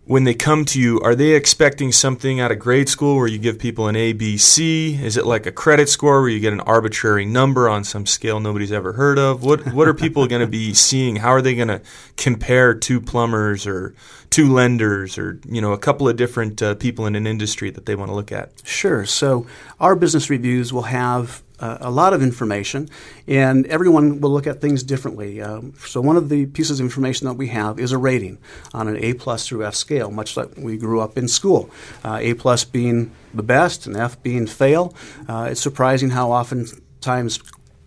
[0.05, 3.39] when they come to you, are they expecting something out of grade school where you
[3.39, 4.99] give people an A, B, C?
[5.03, 8.39] Is it like a credit score where you get an arbitrary number on some scale
[8.39, 9.43] nobody's ever heard of?
[9.43, 11.15] What what are people going to be seeing?
[11.17, 11.81] How are they going to
[12.17, 13.95] compare two plumbers or
[14.29, 17.87] two lenders or you know a couple of different uh, people in an industry that
[17.87, 18.51] they want to look at?
[18.63, 19.05] Sure.
[19.05, 19.47] So
[19.79, 22.89] our business reviews will have a lot of information,
[23.27, 25.41] and everyone will look at things differently.
[25.41, 28.37] Um, so one of the pieces of information that we have is a rating
[28.73, 31.69] on an A plus through F scale, much like we grew up in school.
[32.03, 34.93] Uh, a plus being the best and F being fail.
[35.27, 36.67] Uh, it's surprising how often
[37.01, 37.39] times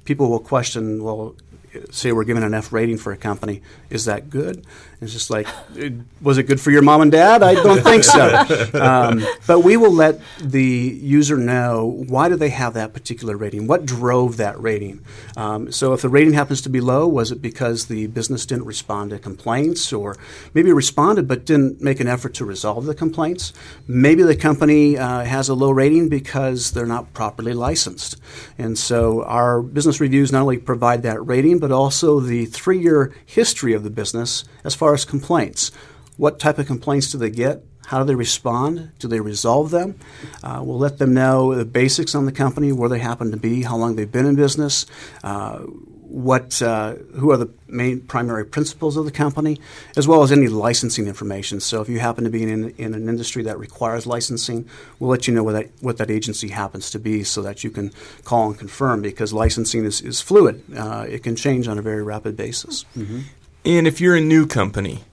[0.05, 1.35] people will question, well,
[1.91, 4.65] say we're giving an F rating for a company, is that good?
[5.01, 5.47] It's just like,
[6.21, 7.43] was it good for your mom and dad?
[7.43, 8.45] I don't think so.
[8.79, 13.67] Um, but we will let the user know why do they have that particular rating?
[13.67, 15.05] What drove that rating?
[15.37, 18.67] Um, so if the rating happens to be low, was it because the business didn't
[18.67, 20.17] respond to complaints, or
[20.55, 23.53] maybe responded but didn't make an effort to resolve the complaints?
[23.87, 28.17] Maybe the company uh, has a low rating because they're not properly licensed.
[28.59, 33.73] And so our business reviews not only provide that rating, but also the three-year history
[33.75, 35.73] of the business as far as complaints.
[36.19, 37.65] What type of complaints do they get?
[37.87, 38.93] How do they respond?
[38.99, 39.99] Do they resolve them?
[40.45, 43.63] Uh, we'll let them know the basics on the company, where they happen to be,
[43.63, 44.85] how long they've been in business,
[45.25, 49.59] uh, what, uh, who are the main primary principals of the company,
[49.97, 51.61] as well as any licensing information.
[51.61, 55.27] So if you happen to be in, in an industry that requires licensing, we'll let
[55.27, 57.91] you know what that, what that agency happens to be so that you can
[58.25, 60.63] call and confirm because licensing is, is fluid.
[60.77, 62.85] Uh, it can change on a very rapid basis.
[62.95, 63.21] Mm-hmm.
[63.65, 65.05] And if you're a new company,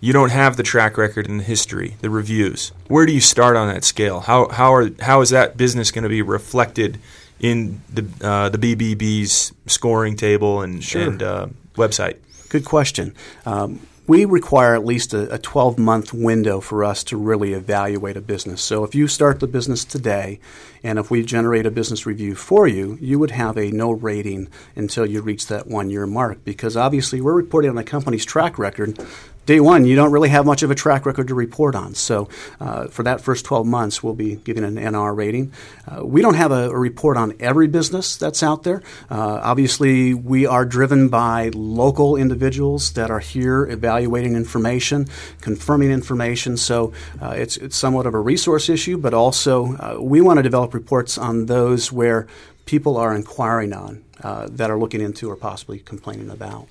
[0.00, 2.72] you don't have the track record and the history, the reviews.
[2.88, 4.20] Where do you start on that scale?
[4.20, 6.98] How how are how is that business going to be reflected
[7.38, 11.02] in the uh, the BBB's scoring table and, Sure.
[11.02, 12.16] and uh, website?
[12.48, 13.14] Good question.
[13.46, 18.16] Um, we require at least a, a 12 month window for us to really evaluate
[18.16, 18.60] a business.
[18.60, 20.40] So if you start the business today,
[20.82, 24.48] and if we generate a business review for you, you would have a no rating
[24.74, 28.58] until you reach that one year mark because obviously we're reporting on a company's track
[28.58, 28.98] record.
[29.44, 31.94] Day one, you don't really have much of a track record to report on.
[31.94, 32.28] So,
[32.60, 35.52] uh, for that first 12 months, we'll be giving an NR rating.
[35.84, 38.84] Uh, we don't have a, a report on every business that's out there.
[39.10, 45.08] Uh, obviously, we are driven by local individuals that are here evaluating information,
[45.40, 46.56] confirming information.
[46.56, 50.44] So, uh, it's, it's somewhat of a resource issue, but also uh, we want to
[50.44, 52.28] develop reports on those where
[52.64, 56.68] people are inquiring on uh, that are looking into or possibly complaining about.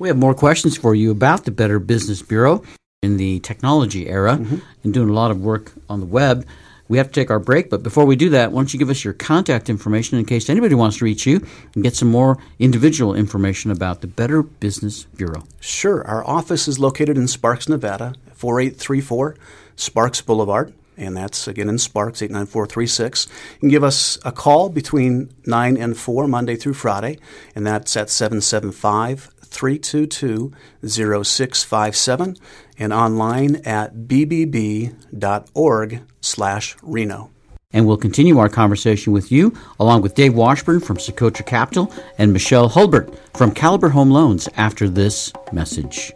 [0.00, 2.62] We have more questions for you about the Better Business Bureau
[3.02, 4.56] in the technology era mm-hmm.
[4.82, 6.46] and doing a lot of work on the web.
[6.88, 8.88] We have to take our break, but before we do that, why don't you give
[8.88, 12.38] us your contact information in case anybody wants to reach you and get some more
[12.58, 15.44] individual information about the Better Business Bureau?
[15.60, 16.02] Sure.
[16.06, 19.36] Our office is located in Sparks, Nevada, 4834
[19.76, 20.72] Sparks Boulevard.
[20.96, 23.26] And that's again in Sparks, 89436.
[23.26, 27.18] You can give us a call between 9 and 4, Monday through Friday,
[27.54, 30.52] and that's at 775 322
[30.86, 32.36] 0657
[32.78, 37.30] and online at bbb.org slash Reno.
[37.72, 42.32] And we'll continue our conversation with you, along with Dave Washburn from Socotra Capital and
[42.32, 46.12] Michelle Hulbert from Caliber Home Loans after this message.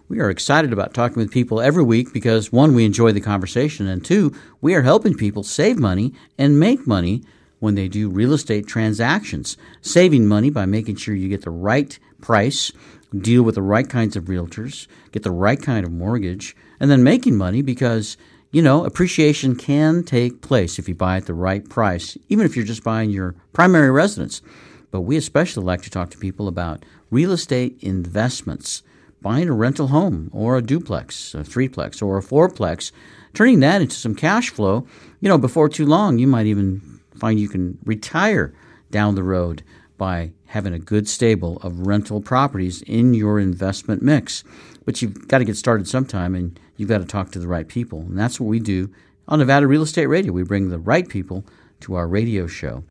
[0.09, 3.87] We are excited about talking with people every week because, one, we enjoy the conversation,
[3.87, 7.23] and two, we are helping people save money and make money
[7.61, 9.57] when they do real estate transactions.
[9.81, 12.73] Saving money by making sure you get the right price,
[13.17, 17.03] deal with the right kinds of realtors, get the right kind of mortgage, and then
[17.03, 18.17] making money because,
[18.51, 22.57] you know, appreciation can take place if you buy at the right price, even if
[22.57, 24.43] you're just buying your primary residence.
[24.91, 28.83] But we especially like to talk to people about real estate investments
[29.21, 32.93] buying a rental home or a duplex, a threeplex, or a fourplex,
[33.33, 34.87] turning that into some cash flow,
[35.21, 38.55] you know, before too long, you might even find you can retire
[38.91, 39.63] down the road
[39.97, 44.45] by having a good stable of rental properties in your investment mix.
[44.85, 47.67] But you've got to get started sometime and you've got to talk to the right
[47.67, 48.03] people.
[48.03, 48.89] And that's what we do
[49.27, 50.33] on Nevada Real Estate Radio.
[50.33, 51.45] We bring the right people
[51.81, 52.85] to our radio show.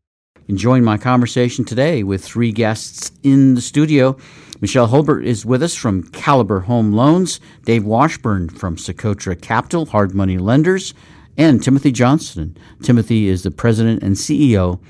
[0.50, 4.18] Enjoying my conversation today with three guests in the studio.
[4.60, 10.14] Michelle Hulbert is with us from Caliber Home Loans, Dave Washburn from Socotra Capital, Hard
[10.14, 10.94] Money Lenders,
[11.38, 12.58] and Timothy Johnston.
[12.82, 14.82] Timothy is the president and CEO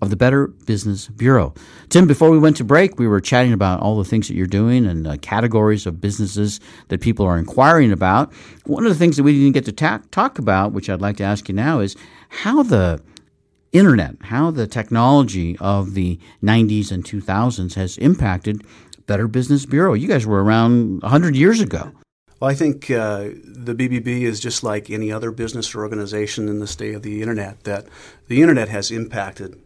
[0.00, 1.54] of the Better Business Bureau.
[1.88, 4.46] Tim, before we went to break, we were chatting about all the things that you're
[4.46, 8.32] doing and categories of businesses that people are inquiring about.
[8.66, 11.16] One of the things that we didn't get to ta- talk about, which I'd like
[11.18, 11.96] to ask you now, is
[12.28, 13.02] how the
[13.72, 18.62] internet, how the technology of the 90s and 2000s has impacted
[19.06, 19.94] Better Business Bureau.
[19.94, 21.92] You guys were around 100 years ago.
[22.40, 26.58] Well, I think uh, the BBB is just like any other business or organization in
[26.58, 27.86] this day of the internet, that
[28.28, 29.60] the internet has impacted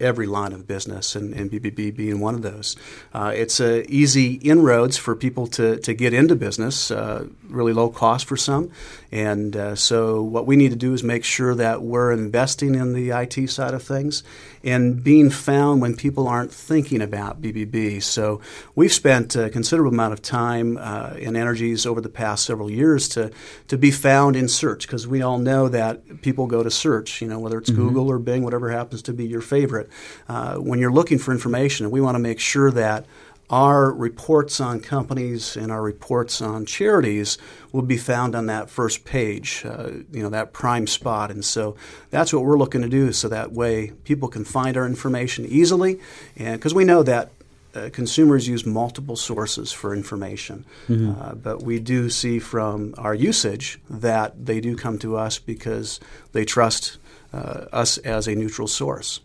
[0.00, 2.76] every line of business, and, and BBB being one of those.
[3.12, 7.88] Uh, it's uh, easy inroads for people to, to get into business, uh, really low
[7.88, 8.70] cost for some.
[9.10, 12.92] And uh, so, what we need to do is make sure that we're investing in
[12.92, 14.22] the IT side of things
[14.62, 18.02] and being found when people aren't thinking about BBB.
[18.02, 18.40] So,
[18.74, 23.08] we've spent a considerable amount of time uh, and energies over the past several years
[23.10, 23.30] to,
[23.68, 27.28] to be found in search because we all know that people go to search, you
[27.28, 27.88] know, whether it's mm-hmm.
[27.88, 29.88] Google or Bing, whatever happens to be your favorite.
[30.28, 33.06] Uh, when you're looking for information, And we want to make sure that
[33.50, 37.38] our reports on companies and our reports on charities
[37.72, 41.30] will be found on that first page, uh, you know, that prime spot.
[41.30, 41.74] And so
[42.10, 45.98] that's what we're looking to do so that way people can find our information easily.
[46.36, 47.30] And because we know that
[47.74, 50.64] uh, consumers use multiple sources for information.
[50.88, 51.20] Mm-hmm.
[51.20, 56.00] Uh, but we do see from our usage that they do come to us because
[56.32, 56.98] they trust
[57.32, 59.20] uh, us as a neutral source.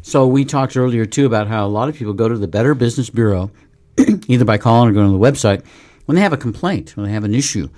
[0.00, 2.74] So we talked earlier too about how a lot of people go to the Better
[2.74, 3.50] Business Bureau
[4.26, 5.64] either by calling or going to the website
[6.06, 7.68] when they have a complaint, when they have an issue.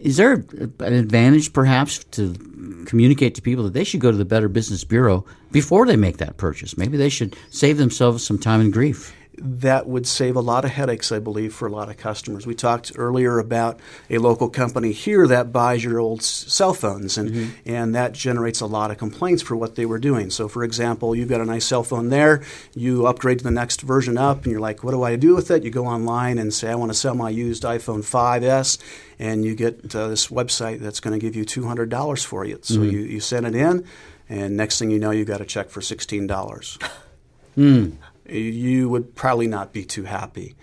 [0.00, 0.44] Is there
[0.80, 2.34] an advantage perhaps to
[2.86, 6.18] communicate to people that they should go to the Better Business Bureau before they make
[6.18, 6.76] that purchase?
[6.76, 10.70] Maybe they should save themselves some time and grief that would save a lot of
[10.70, 12.46] headaches, I believe, for a lot of customers.
[12.46, 17.30] We talked earlier about a local company here that buys your old cell phones, and,
[17.30, 17.50] mm-hmm.
[17.66, 20.30] and that generates a lot of complaints for what they were doing.
[20.30, 22.42] So, for example, you've got a nice cell phone there,
[22.74, 25.50] you upgrade to the next version up, and you're like, what do I do with
[25.50, 25.64] it?
[25.64, 28.78] You go online and say, I want to sell my used iPhone 5S,
[29.18, 32.58] and you get uh, this website that's going to give you $200 for you.
[32.62, 32.90] So, mm-hmm.
[32.90, 33.86] you, you send it in,
[34.28, 36.78] and next thing you know, you've got a check for $16.
[37.56, 37.96] Mm
[38.30, 40.54] you would probably not be too happy.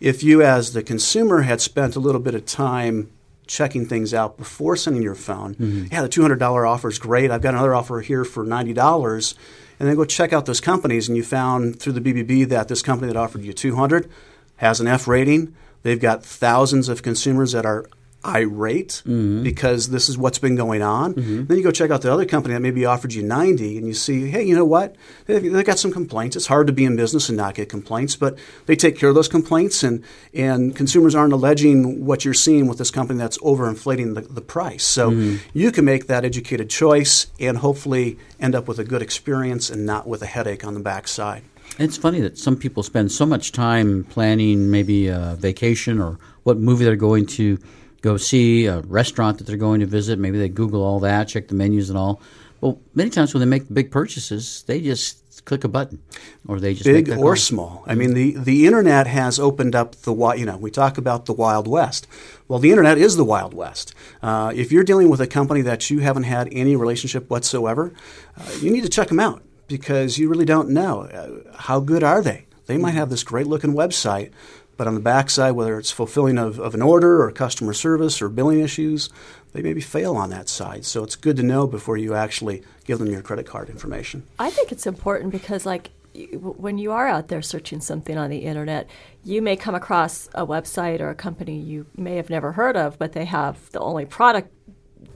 [0.00, 3.10] If you, as the consumer, had spent a little bit of time
[3.46, 5.86] checking things out before sending your phone, mm-hmm.
[5.90, 7.30] yeah, the $200 offer is great.
[7.30, 9.34] I've got another offer here for $90.
[9.80, 12.82] And then go check out those companies, and you found through the BBB that this
[12.82, 14.10] company that offered you 200
[14.56, 15.54] has an F rating.
[15.82, 17.86] They've got thousands of consumers that are
[18.24, 19.42] irate mm-hmm.
[19.42, 21.14] because this is what's been going on.
[21.14, 21.44] Mm-hmm.
[21.44, 23.94] Then you go check out the other company that maybe offered you 90 and you
[23.94, 24.96] see, hey, you know what?
[25.26, 26.34] They've, they've, got some complaints.
[26.34, 29.14] It's hard to be in business and not get complaints, but they take care of
[29.14, 30.02] those complaints and,
[30.34, 34.84] and consumers aren't alleging what you're seeing with this company that's overinflating the, the price.
[34.84, 35.36] So mm-hmm.
[35.56, 39.86] you can make that educated choice and hopefully end up with a good experience and
[39.86, 41.42] not with a headache on the backside.
[41.78, 46.58] It's funny that some people spend so much time planning maybe a vacation or what
[46.58, 47.58] movie they're going to
[48.00, 50.18] go see a restaurant that they're going to visit.
[50.18, 52.20] Maybe they Google all that, check the menus and all.
[52.60, 56.02] Well, many times when they make big purchases, they just click a button,
[56.46, 57.36] or they just big or call.
[57.36, 57.84] small.
[57.86, 61.32] I mean, the the internet has opened up the you know we talk about the
[61.32, 62.06] wild west.
[62.48, 63.94] Well, the internet is the wild west.
[64.22, 67.92] Uh, if you're dealing with a company that you haven't had any relationship whatsoever,
[68.36, 72.02] uh, you need to check them out because you really don't know uh, how good
[72.02, 72.46] are they.
[72.66, 74.30] They might have this great looking website,
[74.78, 78.30] but on the backside, whether it's fulfilling of, of an order or customer service or
[78.30, 79.10] billing issues,
[79.52, 80.86] they maybe fail on that side.
[80.86, 84.22] So it's good to know before you actually give them your credit card information.
[84.38, 85.90] I think it's important because, like,
[86.32, 88.88] when you are out there searching something on the internet,
[89.24, 92.98] you may come across a website or a company you may have never heard of,
[92.98, 94.52] but they have the only product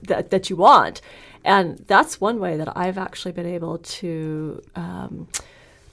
[0.03, 1.01] that, that you want.
[1.45, 5.27] And that's one way that I've actually been able to um,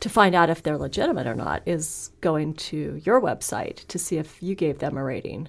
[0.01, 4.16] to find out if they're legitimate or not is going to your website to see
[4.16, 5.48] if you gave them a rating.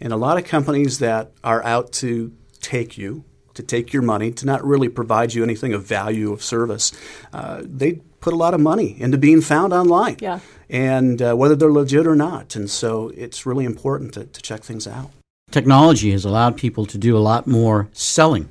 [0.00, 3.24] And a lot of companies that are out to take you,
[3.54, 6.92] to take your money, to not really provide you anything of value of service,
[7.32, 10.16] uh, they put a lot of money into being found online.
[10.20, 10.40] Yeah.
[10.70, 12.54] And uh, whether they're legit or not.
[12.54, 15.10] And so it's really important to, to check things out.
[15.50, 18.48] Technology has allowed people to do a lot more selling.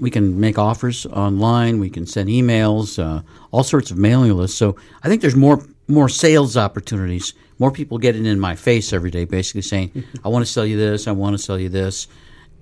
[0.00, 1.78] We can make offers online.
[1.78, 4.56] We can send emails, uh, all sorts of mailing lists.
[4.56, 7.34] So I think there's more more sales opportunities.
[7.58, 10.76] More people getting in my face every day, basically saying, "I want to sell you
[10.76, 11.06] this.
[11.06, 12.08] I want to sell you this."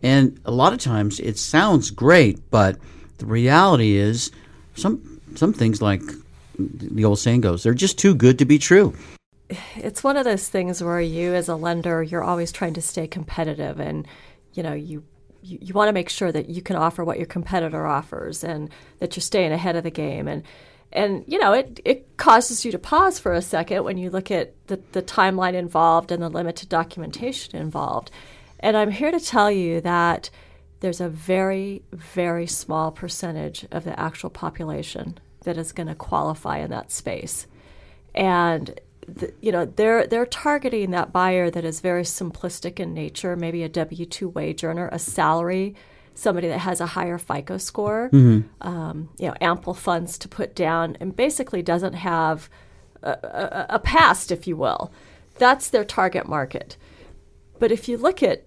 [0.02, 2.76] And a lot of times it sounds great, but
[3.18, 4.30] the reality is
[4.74, 6.02] some some things like
[6.58, 8.94] the old saying goes, they're just too good to be true.
[9.76, 13.06] It's one of those things where you as a lender, you're always trying to stay
[13.06, 14.06] competitive and
[14.54, 15.02] you know, you
[15.42, 18.70] you, you want to make sure that you can offer what your competitor offers and
[18.98, 20.28] that you're staying ahead of the game.
[20.28, 20.42] And
[20.92, 24.30] and you know it, it causes you to pause for a second when you look
[24.30, 28.10] at the, the timeline involved and the limited documentation involved.
[28.60, 30.28] And i'm here to tell you that
[30.80, 36.58] there's a very very small percentage of the actual population that is going to qualify
[36.58, 37.46] in that space.
[38.14, 43.34] And the, you know they're they're targeting that buyer that is very simplistic in nature
[43.36, 45.74] maybe a w2 wage earner a salary
[46.14, 48.44] somebody that has a higher FICO score, Mhm.
[48.60, 52.50] um, you know, ample funds to put down, and basically doesn't have
[53.02, 54.92] a, a, a past, if you will.
[55.38, 56.76] That's their target market.
[57.58, 58.44] But if you look at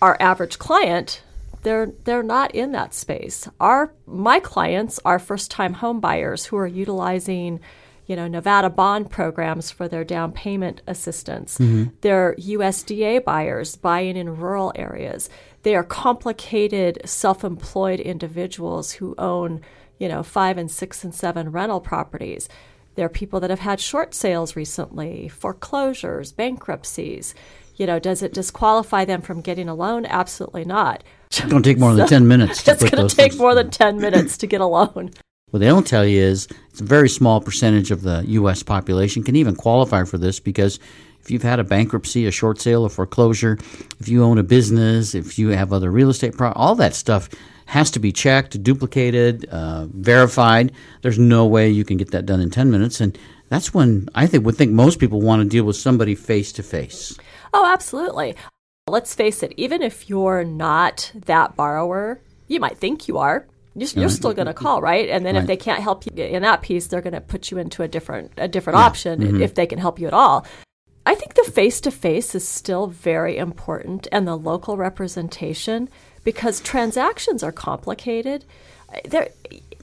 [0.00, 1.22] our average client,
[1.64, 3.48] they're they're not in that space.
[3.58, 7.58] Our my clients are first time home buyers who are utilizing,
[8.08, 11.58] you know, Nevada bond programs for their down payment assistance.
[11.58, 11.92] Mhm.
[12.00, 15.28] They're USDA buyers buying in rural areas.
[15.62, 19.60] They are complicated self-employed individuals who own,
[19.98, 22.48] you know, five and six and seven rental properties.
[22.96, 27.34] There are people that have had short sales recently, foreclosures, bankruptcies.
[27.76, 30.04] You know, does it disqualify them from getting a loan?
[30.06, 31.04] Absolutely not.
[31.30, 33.54] It's going to take more than 10 minutes to it's going to take things- more
[33.54, 35.10] than 10 minutes to get a loan.
[35.50, 38.62] What they don't tell you is it's a very small percentage of the U.S.
[38.62, 40.78] population can even qualify for this because
[41.20, 43.58] if you've had a bankruptcy, a short sale, a foreclosure,
[43.98, 47.28] if you own a business, if you have other real estate, pro- all that stuff
[47.66, 50.72] has to be checked, duplicated, uh, verified.
[51.02, 53.00] There's no way you can get that done in 10 minutes.
[53.00, 53.18] And
[53.50, 56.62] that's when I think would think most people want to deal with somebody face to
[56.62, 57.18] face.
[57.52, 58.36] Oh, absolutely.
[58.88, 63.46] Let's face it, even if you're not that borrower, you might think you are.
[63.80, 65.08] You're, you're still going to call, right?
[65.08, 67.58] And then if they can't help you in that piece, they're going to put you
[67.58, 68.84] into a different a different Yeah.
[68.86, 69.40] option Mhm.
[69.42, 70.46] if they can help you at all.
[71.06, 75.88] I think the face to face is still very important and the local representation
[76.22, 78.44] because transactions are complicated.
[79.06, 79.28] There,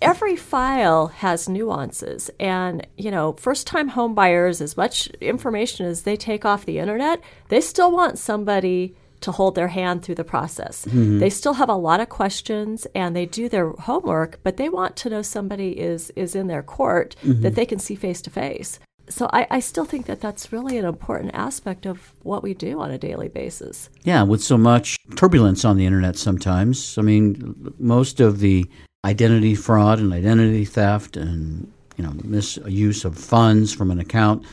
[0.02, 6.02] every file has nuances and you know first time home buyers as much information as
[6.04, 10.24] they take off the internet they still want somebody to hold their hand through the
[10.24, 11.20] process Mhm.
[11.20, 14.96] they still have a lot of questions and they do their homework but they want
[14.98, 17.42] to know somebody is is in their court Mhm.
[17.42, 20.80] that they can see face to face so I, I still think that that's really
[20.80, 24.98] an important aspect of what we do on a daily basis Yeah, with so much
[25.16, 26.98] turbulence on the internet sometimes.
[26.98, 28.66] I mean, most of the
[29.06, 34.44] identity fraud and identity theft and, you know, misuse of funds from an account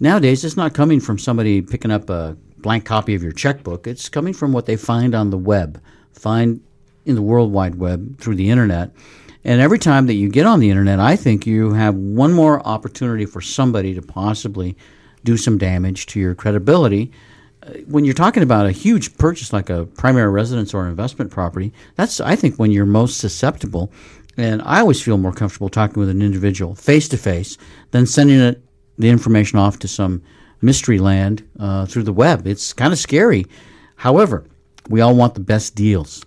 [0.00, 2.36] nowadays it's not coming from somebody picking up a
[2.66, 3.86] blank copy of your checkbook.
[3.86, 5.80] It's coming from what they find on the web,
[6.12, 6.60] find
[7.04, 8.90] in the World Wide Web through the internet.
[9.44, 12.60] And every time that you get on the internet, I think you have one more
[12.66, 14.76] opportunity for somebody to possibly
[15.22, 17.12] do some damage to your credibility
[17.62, 21.72] uh, when you're talking about a huge purchase like a primary residence or investment property,
[21.94, 23.92] that's I think when you're most susceptible.
[24.36, 27.56] And I always feel more comfortable talking with an individual face to face
[27.92, 28.60] than sending it
[28.98, 30.22] the information off to some
[30.60, 32.46] mystery land uh, through the web.
[32.46, 33.46] It's kind of scary.
[33.96, 34.44] However,
[34.88, 36.24] we all want the best deals.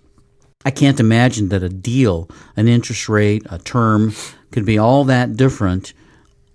[0.64, 4.12] I can't imagine that a deal, an interest rate, a term
[4.50, 5.94] could be all that different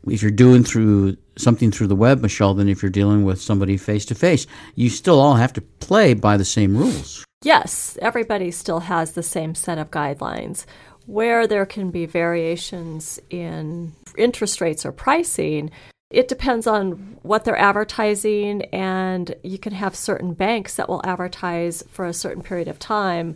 [0.08, 3.78] if you're doing through something through the web, Michelle, than if you're dealing with somebody
[3.78, 4.46] face to face.
[4.76, 7.24] You still all have to play by the same rules.
[7.44, 10.66] Yes, everybody still has the same set of guidelines.
[11.08, 15.72] Where there can be variations in interest rates or pricing,
[16.10, 21.84] it depends on what they're advertising, and you can have certain banks that will advertise
[21.90, 23.36] for a certain period of time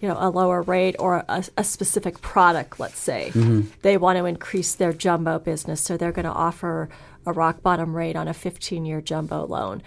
[0.00, 3.30] you know, a lower rate or a, a specific product, let's say.
[3.34, 3.68] Mm-hmm.
[3.82, 6.88] They want to increase their jumbo business, so they're going to offer
[7.26, 9.82] a rock bottom rate on a 15 year jumbo loan.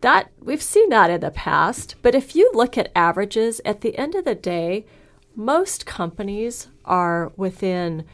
[0.00, 3.96] That we've seen that in the past, but if you look at averages, at the
[3.96, 4.84] end of the day,
[5.36, 8.04] most companies are within,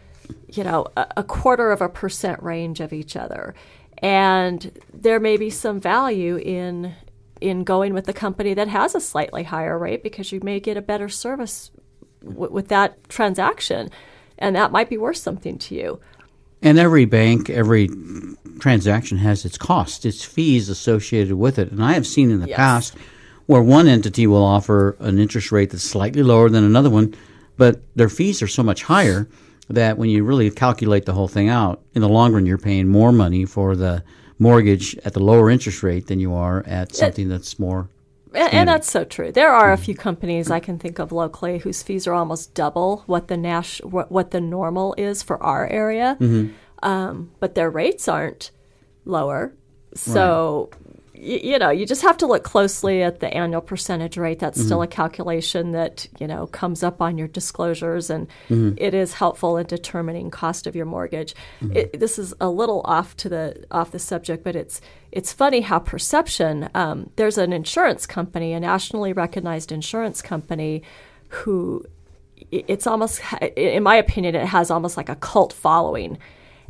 [0.48, 3.54] you know, a, quarter of a percent range of each other,
[3.98, 6.94] and there may be some value in
[7.40, 10.76] in going with the company that has a slightly higher rate because you may get
[10.76, 11.70] a better service
[12.24, 13.88] w- with that transaction,
[14.38, 16.00] and that might be worth something to you.
[16.62, 17.88] And every bank, every
[18.58, 21.70] transaction has its cost, its fees associated with it.
[21.70, 22.56] And I have seen in the Yes.
[22.56, 22.94] past
[23.46, 27.14] where one entity will offer an interest rate that's slightly lower than another one,
[27.56, 29.28] but their fees are so much higher
[29.70, 32.88] that when you really calculate the whole thing out, in the long run, you're paying
[32.88, 34.02] more money for the
[34.38, 37.88] mortgage at the lower interest rate than you are at something that's more.
[38.32, 38.54] And, standard.
[38.58, 39.32] and that's so true.
[39.32, 43.02] There are a few companies I can think of locally whose fees are almost double
[43.06, 46.52] what the Nash what, the normal is for our area, Mhm.
[46.82, 48.50] um, but their rates aren't
[49.06, 49.54] lower.
[49.94, 50.87] So, y-
[51.20, 54.38] you know, you just have to look closely at the annual percentage rate.
[54.38, 54.84] That's still Mhm.
[54.84, 58.74] a calculation that you know comes up on your disclosures, and Mhm.
[58.76, 61.34] it is helpful in determining cost of your mortgage.
[61.60, 61.76] Mhm.
[61.76, 65.60] It, this is a little off to the off the subject, but it's it's funny
[65.62, 66.68] how perception.
[66.74, 70.82] Um, there's an insurance company, a nationally recognized insurance company,
[71.28, 71.84] who
[72.52, 73.20] it's almost,
[73.56, 76.18] in my opinion, it has almost like a cult following.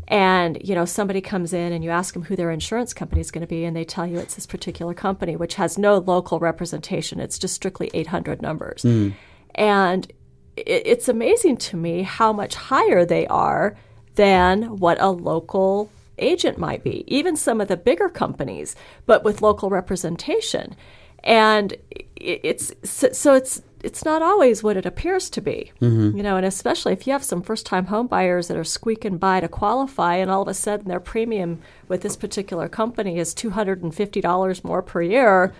[0.08, 3.30] And you know, somebody comes in and you ask them who their insurance company is
[3.30, 6.38] going to be, and they tell you it's this particular company, which has no local
[6.38, 7.20] representation.
[7.20, 8.82] It's just strictly 800 numbers.
[8.82, 9.14] Mm.
[9.54, 10.10] And
[10.56, 13.76] it, it's amazing to me how much higher they are
[14.14, 19.42] than what a local agent might be, even some of the bigger companies, but with
[19.42, 20.74] local representation.
[21.22, 21.72] And
[22.16, 26.16] it, it's so, so it's it's not always what it appears to be, Mhm.
[26.16, 26.36] you know.
[26.36, 30.16] And especially if you have some first-time home buyers that are squeaking by to qualify,
[30.16, 31.58] and all of a sudden their premium
[31.88, 35.52] with this particular company is two hundred and fifty dollars more per year.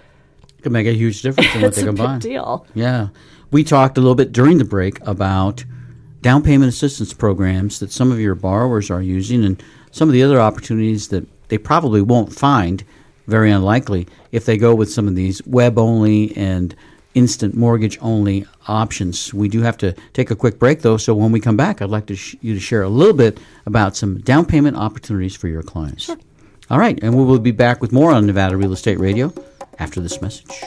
[0.63, 2.19] could make a huge difference in what It's they a can big buy.
[2.19, 2.67] deal.
[2.75, 3.09] Yeah.
[3.53, 5.65] We talked a little bit during the break about
[6.21, 9.63] down payment assistance programs that some of your borrowers are using and
[9.93, 12.83] some of the other opportunities that they probably won't find,
[13.29, 16.75] very unlikely, if they go with some of these web only and
[17.19, 19.35] instant mortgage only options.
[19.35, 21.91] We do have to take a quick break though, so when we come back, I'd
[21.91, 25.49] like to sh- you to share a little bit about some down payment opportunities for
[25.49, 26.09] your clients.
[26.71, 29.33] All right, and we will be back with more on Nevada Real Estate Radio
[29.81, 30.63] after this message.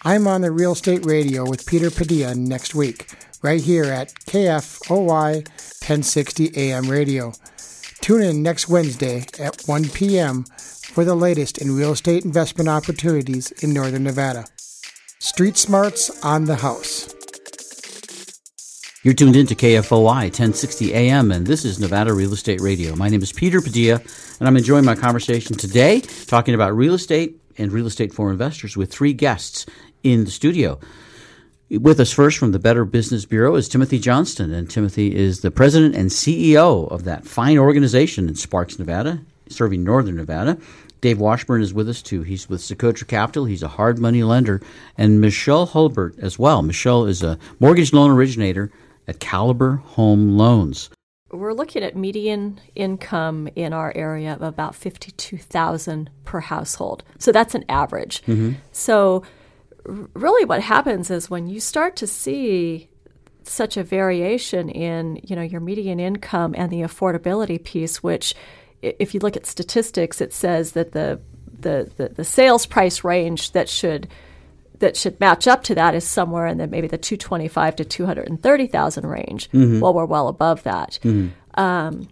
[0.02, 5.46] I'm on the Real Estate Radio with Peter Padilla next week, right here at KFOY
[5.46, 7.32] 1060 AM radio.
[8.00, 10.44] Tune in next Wednesday at 1 p.m.
[10.44, 14.44] for the latest in real estate investment opportunities in Northern Nevada.
[15.18, 17.14] Street Smarts on the house.
[19.04, 22.96] You're tuned in to KFOI 1060 AM, and this is Nevada Real Estate Radio.
[22.96, 24.00] My name is Peter Padilla,
[24.40, 28.76] and I'm enjoying my conversation today talking about real estate and real estate for investors
[28.76, 29.66] with three guests
[30.02, 30.78] in the studio.
[31.70, 35.50] With us first from the Better Business Bureau is Timothy Johnston, and Timothy is the
[35.50, 40.56] president and CEO of that fine organization in Sparks, Nevada, serving Northern Nevada.
[41.02, 42.22] Dave Washburn is with us too.
[42.22, 43.44] He's with Socotra Capital.
[43.44, 44.62] He's a hard money lender,
[44.96, 46.62] and Michelle Hulbert as well.
[46.62, 48.72] Michelle is a mortgage loan originator
[49.06, 50.88] at Caliber Home Loans.
[51.30, 57.04] we're looking at median income in our area of about 52,000 per household.
[57.18, 58.22] So that's an average.
[58.22, 58.52] Mm-hmm.
[58.72, 59.22] So
[60.14, 62.88] really what happens is when you start to see
[63.44, 68.34] such a variation in, you know, your median income and the affordability piece which
[68.82, 71.20] if you look at statistics it says that the
[71.60, 74.06] the, the, the sales price range that should
[74.78, 79.06] that should match up to that is somewhere in the maybe the 225 to 230,000
[79.06, 79.50] range.
[79.50, 79.80] Mhm.
[79.80, 81.00] Well, we're well above that.
[81.02, 81.30] Mhm.
[81.54, 82.08] Um,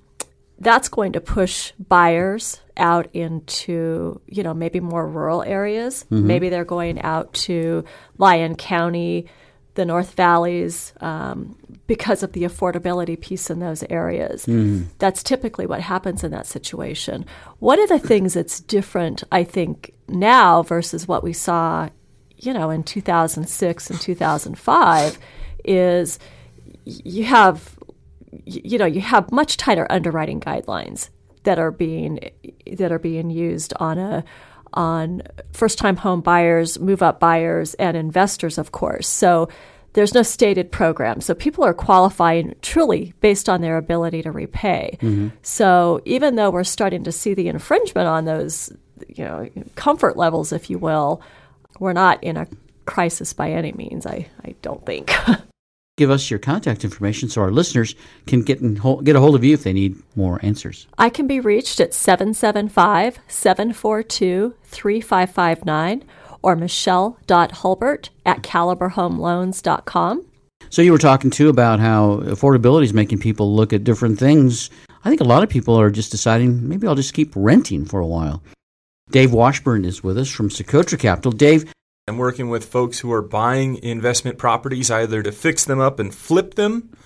[0.58, 6.04] that's going to push buyers out into you know maybe more rural areas.
[6.10, 6.22] Mhm.
[6.24, 7.84] Maybe they're going out to
[8.18, 9.26] Lyon County,
[9.74, 14.46] the North Valleys, um, because of the affordability piece in those areas.
[14.46, 14.86] Mhm.
[14.98, 17.26] That's typically what happens in that situation.
[17.58, 21.88] One of the things that's different, I think, now versus what we saw,
[22.38, 25.18] you know, in 2006 and 2005
[25.64, 26.18] is
[26.84, 27.75] you have,
[28.44, 31.08] you know, you have much tighter underwriting guidelines
[31.44, 32.18] that are being
[32.72, 34.24] that are being used on a
[34.74, 35.22] on
[35.52, 39.08] first time home buyers, move up buyers, and investors, of course.
[39.08, 39.48] So
[39.94, 41.22] there's no stated program.
[41.22, 44.98] So people are qualifying truly based on their ability to repay.
[45.00, 45.32] Mhm.
[45.42, 48.70] So even though we're starting to see the infringement on those,
[49.08, 51.22] you know, comfort levels, if you will,
[51.80, 52.46] we're not in a
[52.84, 54.04] crisis by any means.
[54.04, 55.10] I, I don't think.
[55.96, 57.94] Give us your contact information so our listeners
[58.26, 60.86] can get in, get a hold of you if they need more answers.
[60.98, 66.04] I can be reached at 775 742 3559
[66.42, 70.26] or michelle.hulbert at caliberhomeloans.com.
[70.68, 74.68] So you were talking too about how affordability is making people look at different things.
[75.02, 78.00] I think a lot of people are just deciding maybe I'll just keep renting for
[78.00, 78.42] a while.
[79.10, 81.32] Dave Washburn is with us from Socotra Capital.
[81.32, 81.72] Dave,
[82.08, 86.14] I'm working with folks who are buying investment properties either to fix them up and
[86.14, 86.96] flip them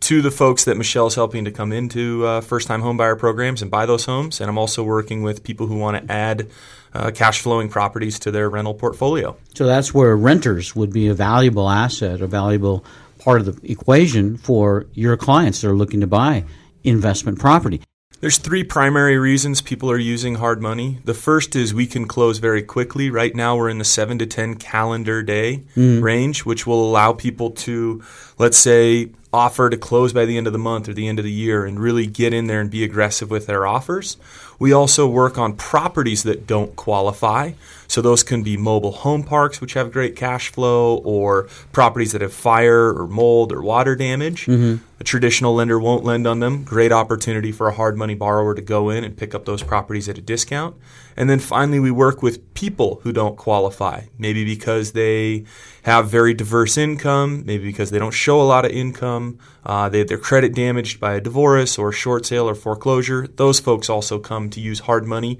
[0.00, 3.70] to the folks that Michelle's helping to come into uh, first time homebuyer programs and
[3.70, 4.40] buy those homes.
[4.40, 6.48] And I'm also working with people who want to add
[6.94, 9.36] uh, cash flowing properties to their rental portfolio.
[9.54, 12.82] so that's where renters would be a valuable asset, a valuable
[13.18, 16.46] part of the equation for your clients that are looking to buy
[16.82, 17.82] investment property.
[18.20, 20.98] There's three primary reasons people are using hard money.
[21.04, 23.10] The first is we can close very quickly.
[23.10, 26.02] Right now, we're in the seven to 10 calendar day Mm.
[26.02, 28.02] range, which will allow people to,
[28.38, 31.24] let's say, offer to close by the end of the month or the end of
[31.24, 34.16] the year and really get in there and be aggressive with their offers.
[34.58, 37.52] We also work on properties that don't qualify.
[37.86, 42.22] So those can be mobile home parks, which have great cash flow, or properties that
[42.22, 44.46] have fire or mold or water damage.
[44.46, 44.80] Mhm.
[44.98, 46.64] A traditional lender won't lend on them.
[46.64, 50.08] Great opportunity for a hard money borrower to go in and pick up those properties
[50.08, 50.74] at a discount.
[51.16, 55.44] And then finally, we work with people who don't qualify, maybe because they
[55.82, 59.98] have very diverse income, maybe because they don't show a lot of income, uh, they
[60.00, 63.26] have their credit damaged by a divorce or short sale or foreclosure.
[63.26, 65.38] Those folks also come to use hard money.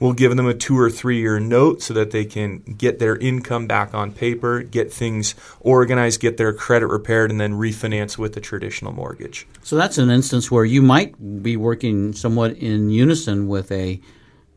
[0.00, 3.14] We'll give them a two or three year note so that they can get their
[3.16, 8.36] income back on paper, get things organized, get their credit repaired, and then refinance with
[8.36, 9.46] a traditional mortgage.
[9.62, 14.00] So that's an instance where you might be working somewhat in unison with a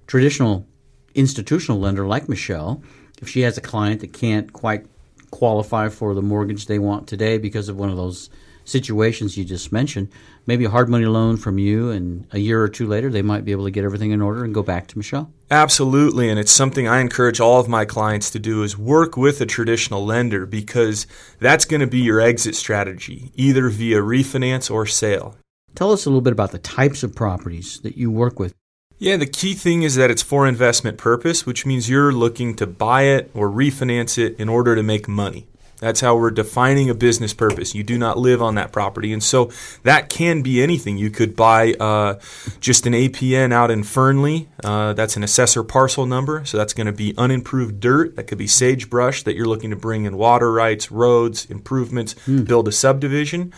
[0.07, 0.67] traditional
[1.13, 2.83] institutional lender like Michelle.
[3.21, 4.85] If she has a client that can't quite
[5.31, 8.29] qualify for the mortgage they want today because of one of those
[8.65, 10.09] situations you just mentioned,
[10.47, 13.45] maybe a hard money loan from you, and a year or two later they might
[13.45, 15.31] be able to get everything in order and go back to Michelle.
[15.51, 19.39] Absolutely, and it's something I encourage all of my clients to do is work with
[19.39, 21.05] a traditional lender because
[21.39, 25.37] that's going to be your exit strategy, either via refinance or sale.
[25.75, 28.55] Tell us a little bit about the types of properties that you work with.
[28.97, 32.65] Yeah, the key thing is that it's for investment purpose, which means you're looking to
[32.65, 35.47] buy it or refinance it in order to make money.
[35.79, 37.75] That's how we're defining a business purpose.
[37.75, 39.11] You do not live on that property.
[39.11, 39.51] And so
[39.83, 40.97] that can be anything.
[40.97, 42.19] You could buy uh,
[42.61, 44.47] just an APN out in Fernley.
[44.63, 46.45] Uh, that's an assessor parcel number.
[46.45, 48.15] So that's going to be unimproved dirt.
[48.15, 52.15] That could be sagebrush that you're looking to bring in water rights, roads, improvements,
[52.45, 53.53] build a subdivision.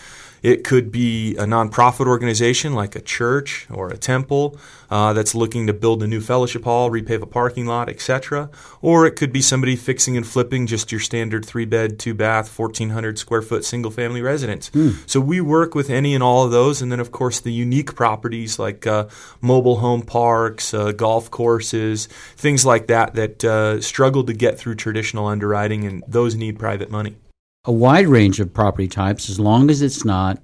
[0.47, 4.57] It could be a nonprofit organization like a church or a temple
[4.89, 8.49] uh, that's looking to build a new fellowship hall, repave a parking lot, etc.
[8.81, 12.57] Or it could be somebody fixing and flipping just your standard three bed, two bath,
[12.57, 14.71] 1,400 square foot single family residence.
[15.05, 16.81] So we work with any and all of those.
[16.81, 19.09] And then, of course, the unique properties like uh,
[19.41, 24.75] mobile home parks, uh, golf courses, things like that that uh, struggle to get through
[24.75, 27.17] traditional underwriting, and those need private money.
[27.67, 30.41] A wide range of property types as long as it's not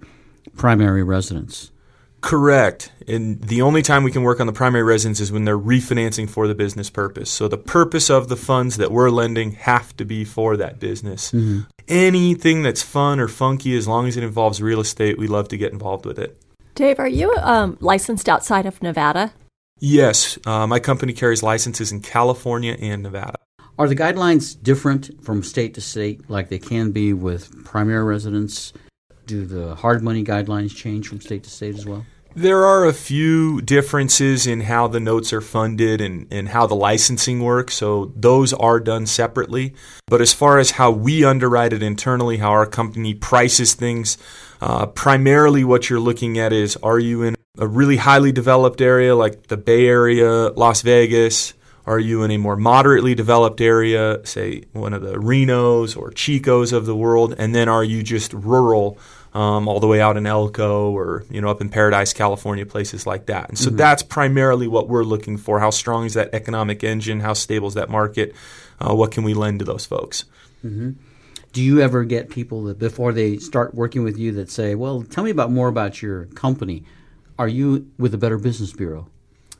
[0.57, 1.71] primary residence.
[2.19, 2.91] Correct.
[3.07, 6.29] And the only time we can work on the primary residence is when they're refinancing
[6.29, 7.29] for the business purpose.
[7.29, 11.31] So the purpose of the funds that we're lending have to be for that business.
[11.31, 11.65] Mhm.
[11.87, 15.57] Anything that's fun or funky, as long as it involves real estate, we love to
[15.57, 16.37] get involved with it.
[16.75, 19.33] Dave, are you um, licensed outside of Nevada?
[19.79, 23.37] Yes, uh, my company carries licenses in California and Nevada.
[23.79, 28.71] Are the guidelines different from state to state, like they can be with primary residents?
[29.25, 32.05] Do the hard money guidelines change from state to state as well?
[32.35, 36.75] There are a few differences in how the notes are funded and, and how the
[36.75, 39.73] licensing works, so those are done separately.
[40.07, 44.19] But as far as how we underwrite it internally, how our company prices things,
[44.61, 49.15] uh, primarily what you're looking at is are you in a really highly developed area
[49.15, 51.53] like the Bay Area, Las Vegas?
[51.85, 56.71] Are you in a more moderately developed area, say one of the Renos or Chicos
[56.71, 57.35] of the world?
[57.37, 58.97] And then are you just rural,
[59.33, 63.05] um, all the way out in Elko or you know up in Paradise, California, places
[63.05, 63.49] like that?
[63.49, 63.77] And so Mhm.
[63.77, 65.59] that's primarily what we're looking for.
[65.59, 67.19] How strong is that economic engine?
[67.19, 68.33] How stable is that market?
[68.79, 70.23] Uh, what can we lend to those folks?
[70.61, 70.91] hmm
[71.51, 75.03] Do you ever get people that before they start working with you that say, "Well,
[75.03, 76.83] tell me about more about your company"?
[77.37, 79.07] Are you with the Better Business Bureau?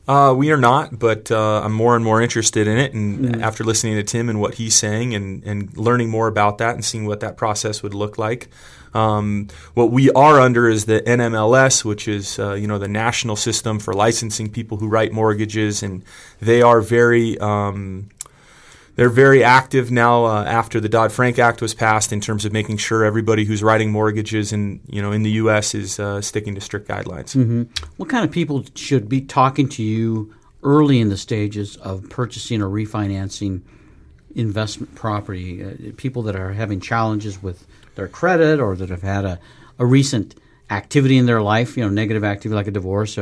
[0.06, 2.94] Uh, we are not, but uh, I'm more and more interested in it.
[2.94, 6.76] And after listening to Tim and what he's saying and, and learning more about that
[6.76, 8.50] and seeing what that process would look like,
[8.94, 13.36] um, what we are under is the NMLS, which is uh, you know the national
[13.36, 16.04] system for licensing people who write mortgages, and
[16.42, 18.10] they are very um,
[18.96, 22.54] they're very active now uh, after the Dodd Frank Act was passed in terms of
[22.54, 25.74] making sure everybody who's writing mortgages in you know in the U.S.
[25.74, 27.34] is uh, sticking to strict guidelines.
[27.34, 27.64] hmm
[27.98, 30.34] What kind of people should be talking to you
[30.64, 33.62] early in the stages of purchasing or refinancing
[34.36, 35.64] investment property?
[35.64, 37.66] Uh, people that are having challenges with
[37.96, 39.40] their credit or that have had a,
[39.80, 40.36] a recent
[40.70, 43.18] activity in their life, you know, negative activity like a divorce,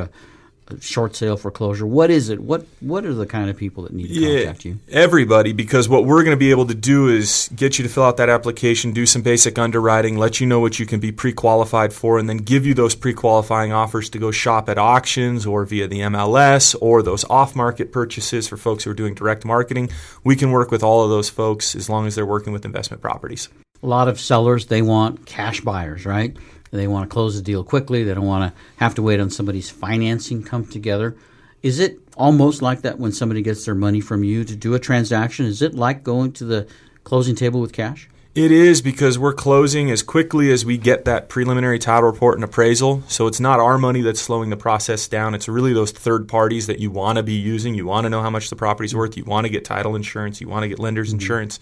[0.80, 1.86] short sale foreclosure.
[1.86, 2.40] What is it?
[2.40, 4.80] What What are the kind of people that need to contact you?
[4.90, 8.04] Everybody, because what we're going to be able to do is get you to fill
[8.04, 11.34] out that application, do some basic underwriting, let you know what you can be pre
[11.34, 15.46] qualified for, and then give you those pre qualifying offers to go shop at auctions
[15.46, 19.46] or via the MLS or those off market purchases for folks who are doing direct
[19.46, 19.90] marketing.
[20.24, 23.02] We can work with all of those folks as long as they're working with investment
[23.02, 23.50] properties.
[23.84, 26.38] A lot of sellers they want cash buyers, right?
[26.72, 28.04] They want to close the deal quickly.
[28.04, 31.18] They don't want to have to wait on somebody's financing come together.
[31.62, 34.80] Is it almost like that when somebody gets their money from you to do a
[34.80, 35.46] transaction?
[35.46, 36.68] Is it like going to the
[37.04, 38.10] closing table with cash?
[38.34, 42.46] It is because we're closing as quickly as we get that preliminary title report and
[42.46, 43.04] appraisal.
[43.10, 45.36] So it's not our money that's slowing the process down.
[45.36, 47.76] It's really those third parties that you want to be using.
[47.76, 49.18] You want to know how much the property's worth.
[49.18, 50.40] You want to get title insurance.
[50.40, 51.16] You want to get lender's mm-hmm.
[51.16, 51.60] insurance.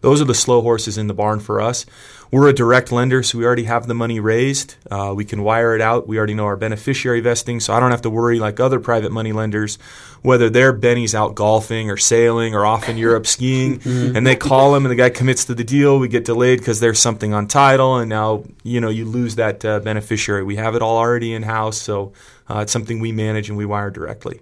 [0.00, 1.86] Those are the slow horses in the barn for us.
[2.30, 4.74] We're a direct lender, so we already have the money raised.
[4.90, 6.08] Uh, we can wire it out.
[6.08, 9.12] We already know our beneficiary vesting, so I don't have to worry like other private
[9.12, 9.78] money lenders
[10.26, 14.74] whether their Benny's out golfing or sailing or off in Europe skiing, and they call
[14.74, 16.00] him and the guy commits to the deal.
[16.00, 19.64] We get delayed because there's something on title, and now you know you lose that
[19.64, 20.42] uh, beneficiary.
[20.42, 22.12] We have it all already in house, so
[22.50, 24.40] uh, it's something we manage and we wire directly.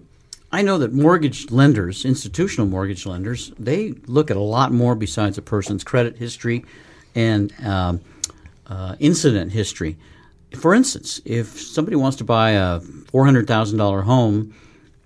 [0.55, 5.37] I know that mortgage lenders, institutional mortgage lenders, they look at a lot more besides
[5.37, 6.65] a person's credit history
[7.13, 8.01] and um,
[8.69, 9.97] uh, incident history.
[10.57, 14.55] For instance, if somebody wants to buy a four hundred thousand dollar home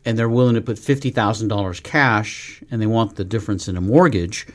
[0.05, 3.79] and they're willing to put fifty thousand dollars cash and they want the difference in
[3.79, 4.47] a mortgage,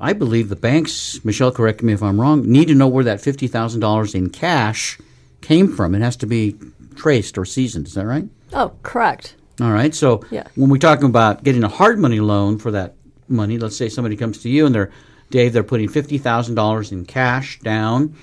[0.00, 3.20] I believe the banks, Michelle, correct me if I'm wrong, need to know where that
[3.20, 4.98] fifty thousand dollars in cash
[5.40, 5.94] came from.
[5.94, 6.56] It has to be
[6.96, 7.86] traced or seasoned.
[7.86, 8.28] Is that right?
[8.52, 9.36] Oh, correct.
[9.60, 9.94] All right.
[9.94, 10.44] So Yeah.
[10.54, 12.94] when we're talking about getting a hard money loan for that
[13.28, 14.90] money, let's say somebody comes to you and they're
[15.30, 18.14] Dave, they're putting fifty thousand dollars in cash down.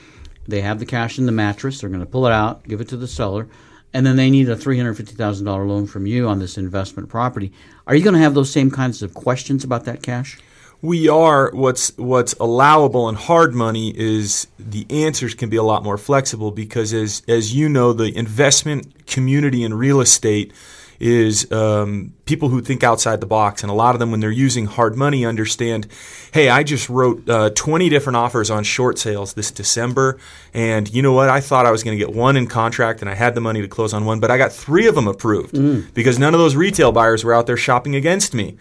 [0.47, 1.81] They have the cash in the mattress.
[1.81, 3.47] They're going to pull it out, give it to the seller,
[3.93, 6.57] and then they need a three hundred fifty thousand dollar loan from you on this
[6.57, 7.51] investment property.
[7.87, 10.37] Are you going to have those same kinds of questions about that cash?
[10.81, 15.83] We are what's what's allowable in hard money is the answers can be a lot
[15.83, 20.53] more flexible because as as you know the investment community in real estate
[21.03, 23.61] is um, people who think outside the box.
[23.61, 25.87] And a lot of them when they're using hard money understand
[26.31, 30.17] hey I just wrote uh, 20 different offers on short sales this December.
[30.53, 31.27] And you know what?
[31.29, 33.61] I thought I was going to get one in contract and I had the money
[33.61, 35.53] to close on one but I got three of them approved
[35.93, 38.57] because none of those retail buyers were out there shopping against me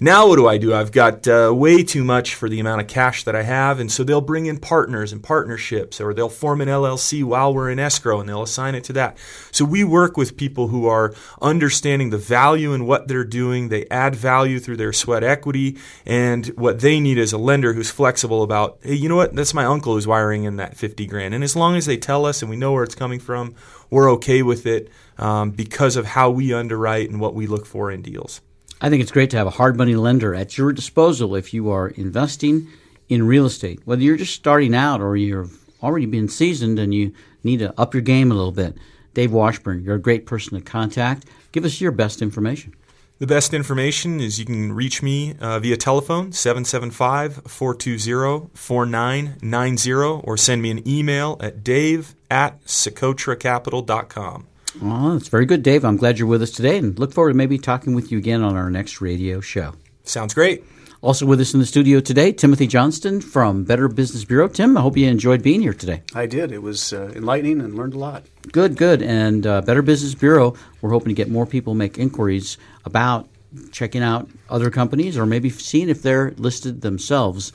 [0.00, 0.74] now what do I do?
[0.74, 3.90] I've got uh, way too much for the amount of cash that I have, and
[3.90, 7.78] so they'll bring in partners and partnerships, or they'll form an LLC while we're in
[7.78, 9.16] escrow, and they'll assign it to that.
[9.52, 13.68] So we work with people who are understanding the value in what they're doing.
[13.68, 17.90] They add value through their sweat equity, and what they need is a lender who's
[17.90, 19.34] flexible about, hey, you know what?
[19.34, 22.26] That's my uncle who's wiring in that fifty grand, and as long as they tell
[22.26, 23.54] us and we know where it's coming from,
[23.90, 27.90] we're okay with it um, because of how we underwrite and what we look for
[27.90, 28.40] in deals.
[28.84, 31.70] I think it's great to have a hard money lender at your disposal if you
[31.70, 32.68] are investing
[33.08, 37.14] in real estate, whether you're just starting out or you've already been seasoned and you
[37.42, 38.76] need to up your game a little bit.
[39.14, 41.24] Dave Washburn, you're a great person to contact.
[41.50, 42.74] Give us your best information.
[43.20, 49.92] The best information is you can reach me uh, via telephone, 775 420 4990,
[50.28, 54.46] or send me an email at dave at socotracapital.com.
[54.82, 55.84] Oh, that's very good, Dave.
[55.84, 58.42] I'm glad you're with us today and look forward to maybe talking with you again
[58.42, 59.74] on our next radio show.
[60.04, 60.64] Sounds great.
[61.00, 64.48] Also with us in the studio today, Timothy Johnston from Better Business Bureau.
[64.48, 66.02] Tim, I hope you enjoyed being here today.
[66.14, 66.50] I did.
[66.50, 68.24] It was uh, enlightening and learned a lot.
[68.52, 69.02] Good, good.
[69.02, 72.56] And uh, Better Business Bureau, we're hoping to get more people make inquiries
[72.86, 73.28] about
[73.70, 77.52] checking out other companies or maybe seeing if they're listed themselves.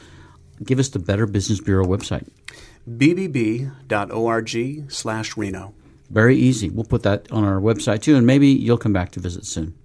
[0.63, 2.27] Give us the Better Business Bureau website.
[2.87, 3.71] bbb.org
[4.91, 5.73] slash Reno.
[6.09, 6.69] Very easy.
[6.69, 9.75] We'll put that on our website too, and maybe you'll come back to visit soon.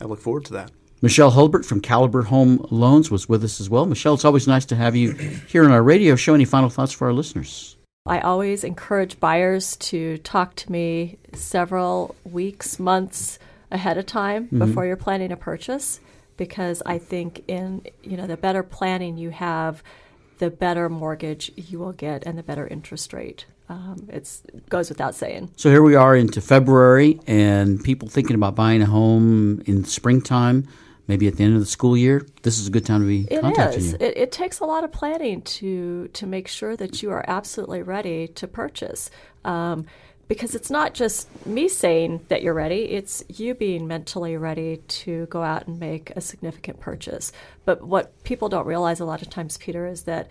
[0.00, 0.70] I look forward to that.
[1.00, 3.86] Michelle Hulbert from Caliber Home Loans was with us as well.
[3.86, 6.34] Michelle, it's always nice to have you here on our radio show.
[6.34, 7.76] Any final thoughts for our listeners?
[8.06, 13.38] I always encourage buyers to talk to me several weeks, months
[13.70, 14.58] ahead of time Mm-hmm.
[14.58, 16.00] before you're planning a purchase
[16.36, 19.82] because I think in you know the better planning you have,
[20.38, 23.44] the better mortgage you will get and the better interest rate.
[23.68, 25.50] Um, it's it goes without saying.
[25.56, 30.66] So here we are into February, and people thinking about buying a home in springtime,
[31.06, 32.26] maybe at the end of the school year.
[32.42, 33.92] This is a good time to be It contacting is.
[33.92, 33.98] you.
[34.00, 37.82] It, it takes a lot of planning to to make sure that you are absolutely
[37.82, 39.10] ready to purchase.
[39.44, 39.86] Um,
[40.28, 45.24] because it's not just me saying that you're ready, it's you being mentally ready to
[45.26, 47.32] go out and make a significant purchase.
[47.64, 50.28] But what people don't realize a lot of times, Peter, is that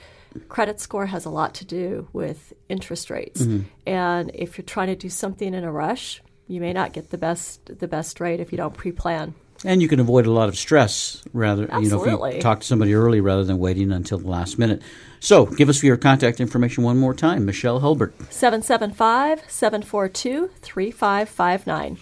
[0.50, 3.42] credit score has a lot to do with interest rates.
[3.42, 3.68] Mm-hmm.
[3.86, 7.18] And if you're trying to do something in a rush, you may not get the
[7.18, 9.34] best the best rate if you don't pre-plan.
[9.66, 12.68] And you can avoid a lot of stress rather, you know, if you talk to
[12.68, 14.84] somebody early rather than waiting until the last minute.
[15.20, 18.14] So give us your contact information one more time, Michelle Hulbert.
[18.32, 21.98] 775 742 3559.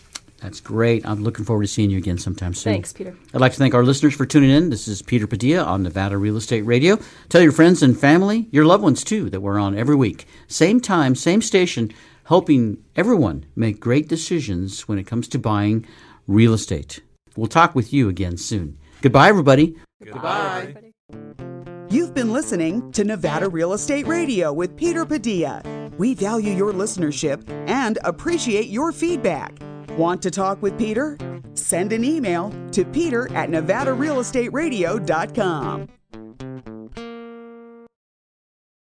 [0.46, 1.04] That's great.
[1.08, 2.74] I'm looking forward to seeing you again sometime soon.
[2.74, 3.18] Thanks, Peter.
[3.34, 4.70] I'd like to thank our listeners for tuning in.
[4.70, 7.00] This is Peter Padilla on Nevada Real Estate Radio.
[7.30, 10.28] Tell your friends and family, your loved ones too, that we're on every week.
[10.46, 11.91] Same time, same station,
[12.26, 15.84] helping everyone make great decisions when it comes to buying
[16.28, 17.02] real estate.
[17.36, 18.78] We'll talk with you again soon.
[19.02, 19.76] Goodbye, everybody.
[20.04, 20.76] Goodbye.
[21.89, 25.64] You've been listening to Nevada Real Estate Radio with Peter Padilla.
[25.98, 29.58] We value your listenership and appreciate your feedback.
[29.98, 31.18] Want to talk with Peter?
[31.54, 35.88] Send an email to peter at nevadarealestateradio.com.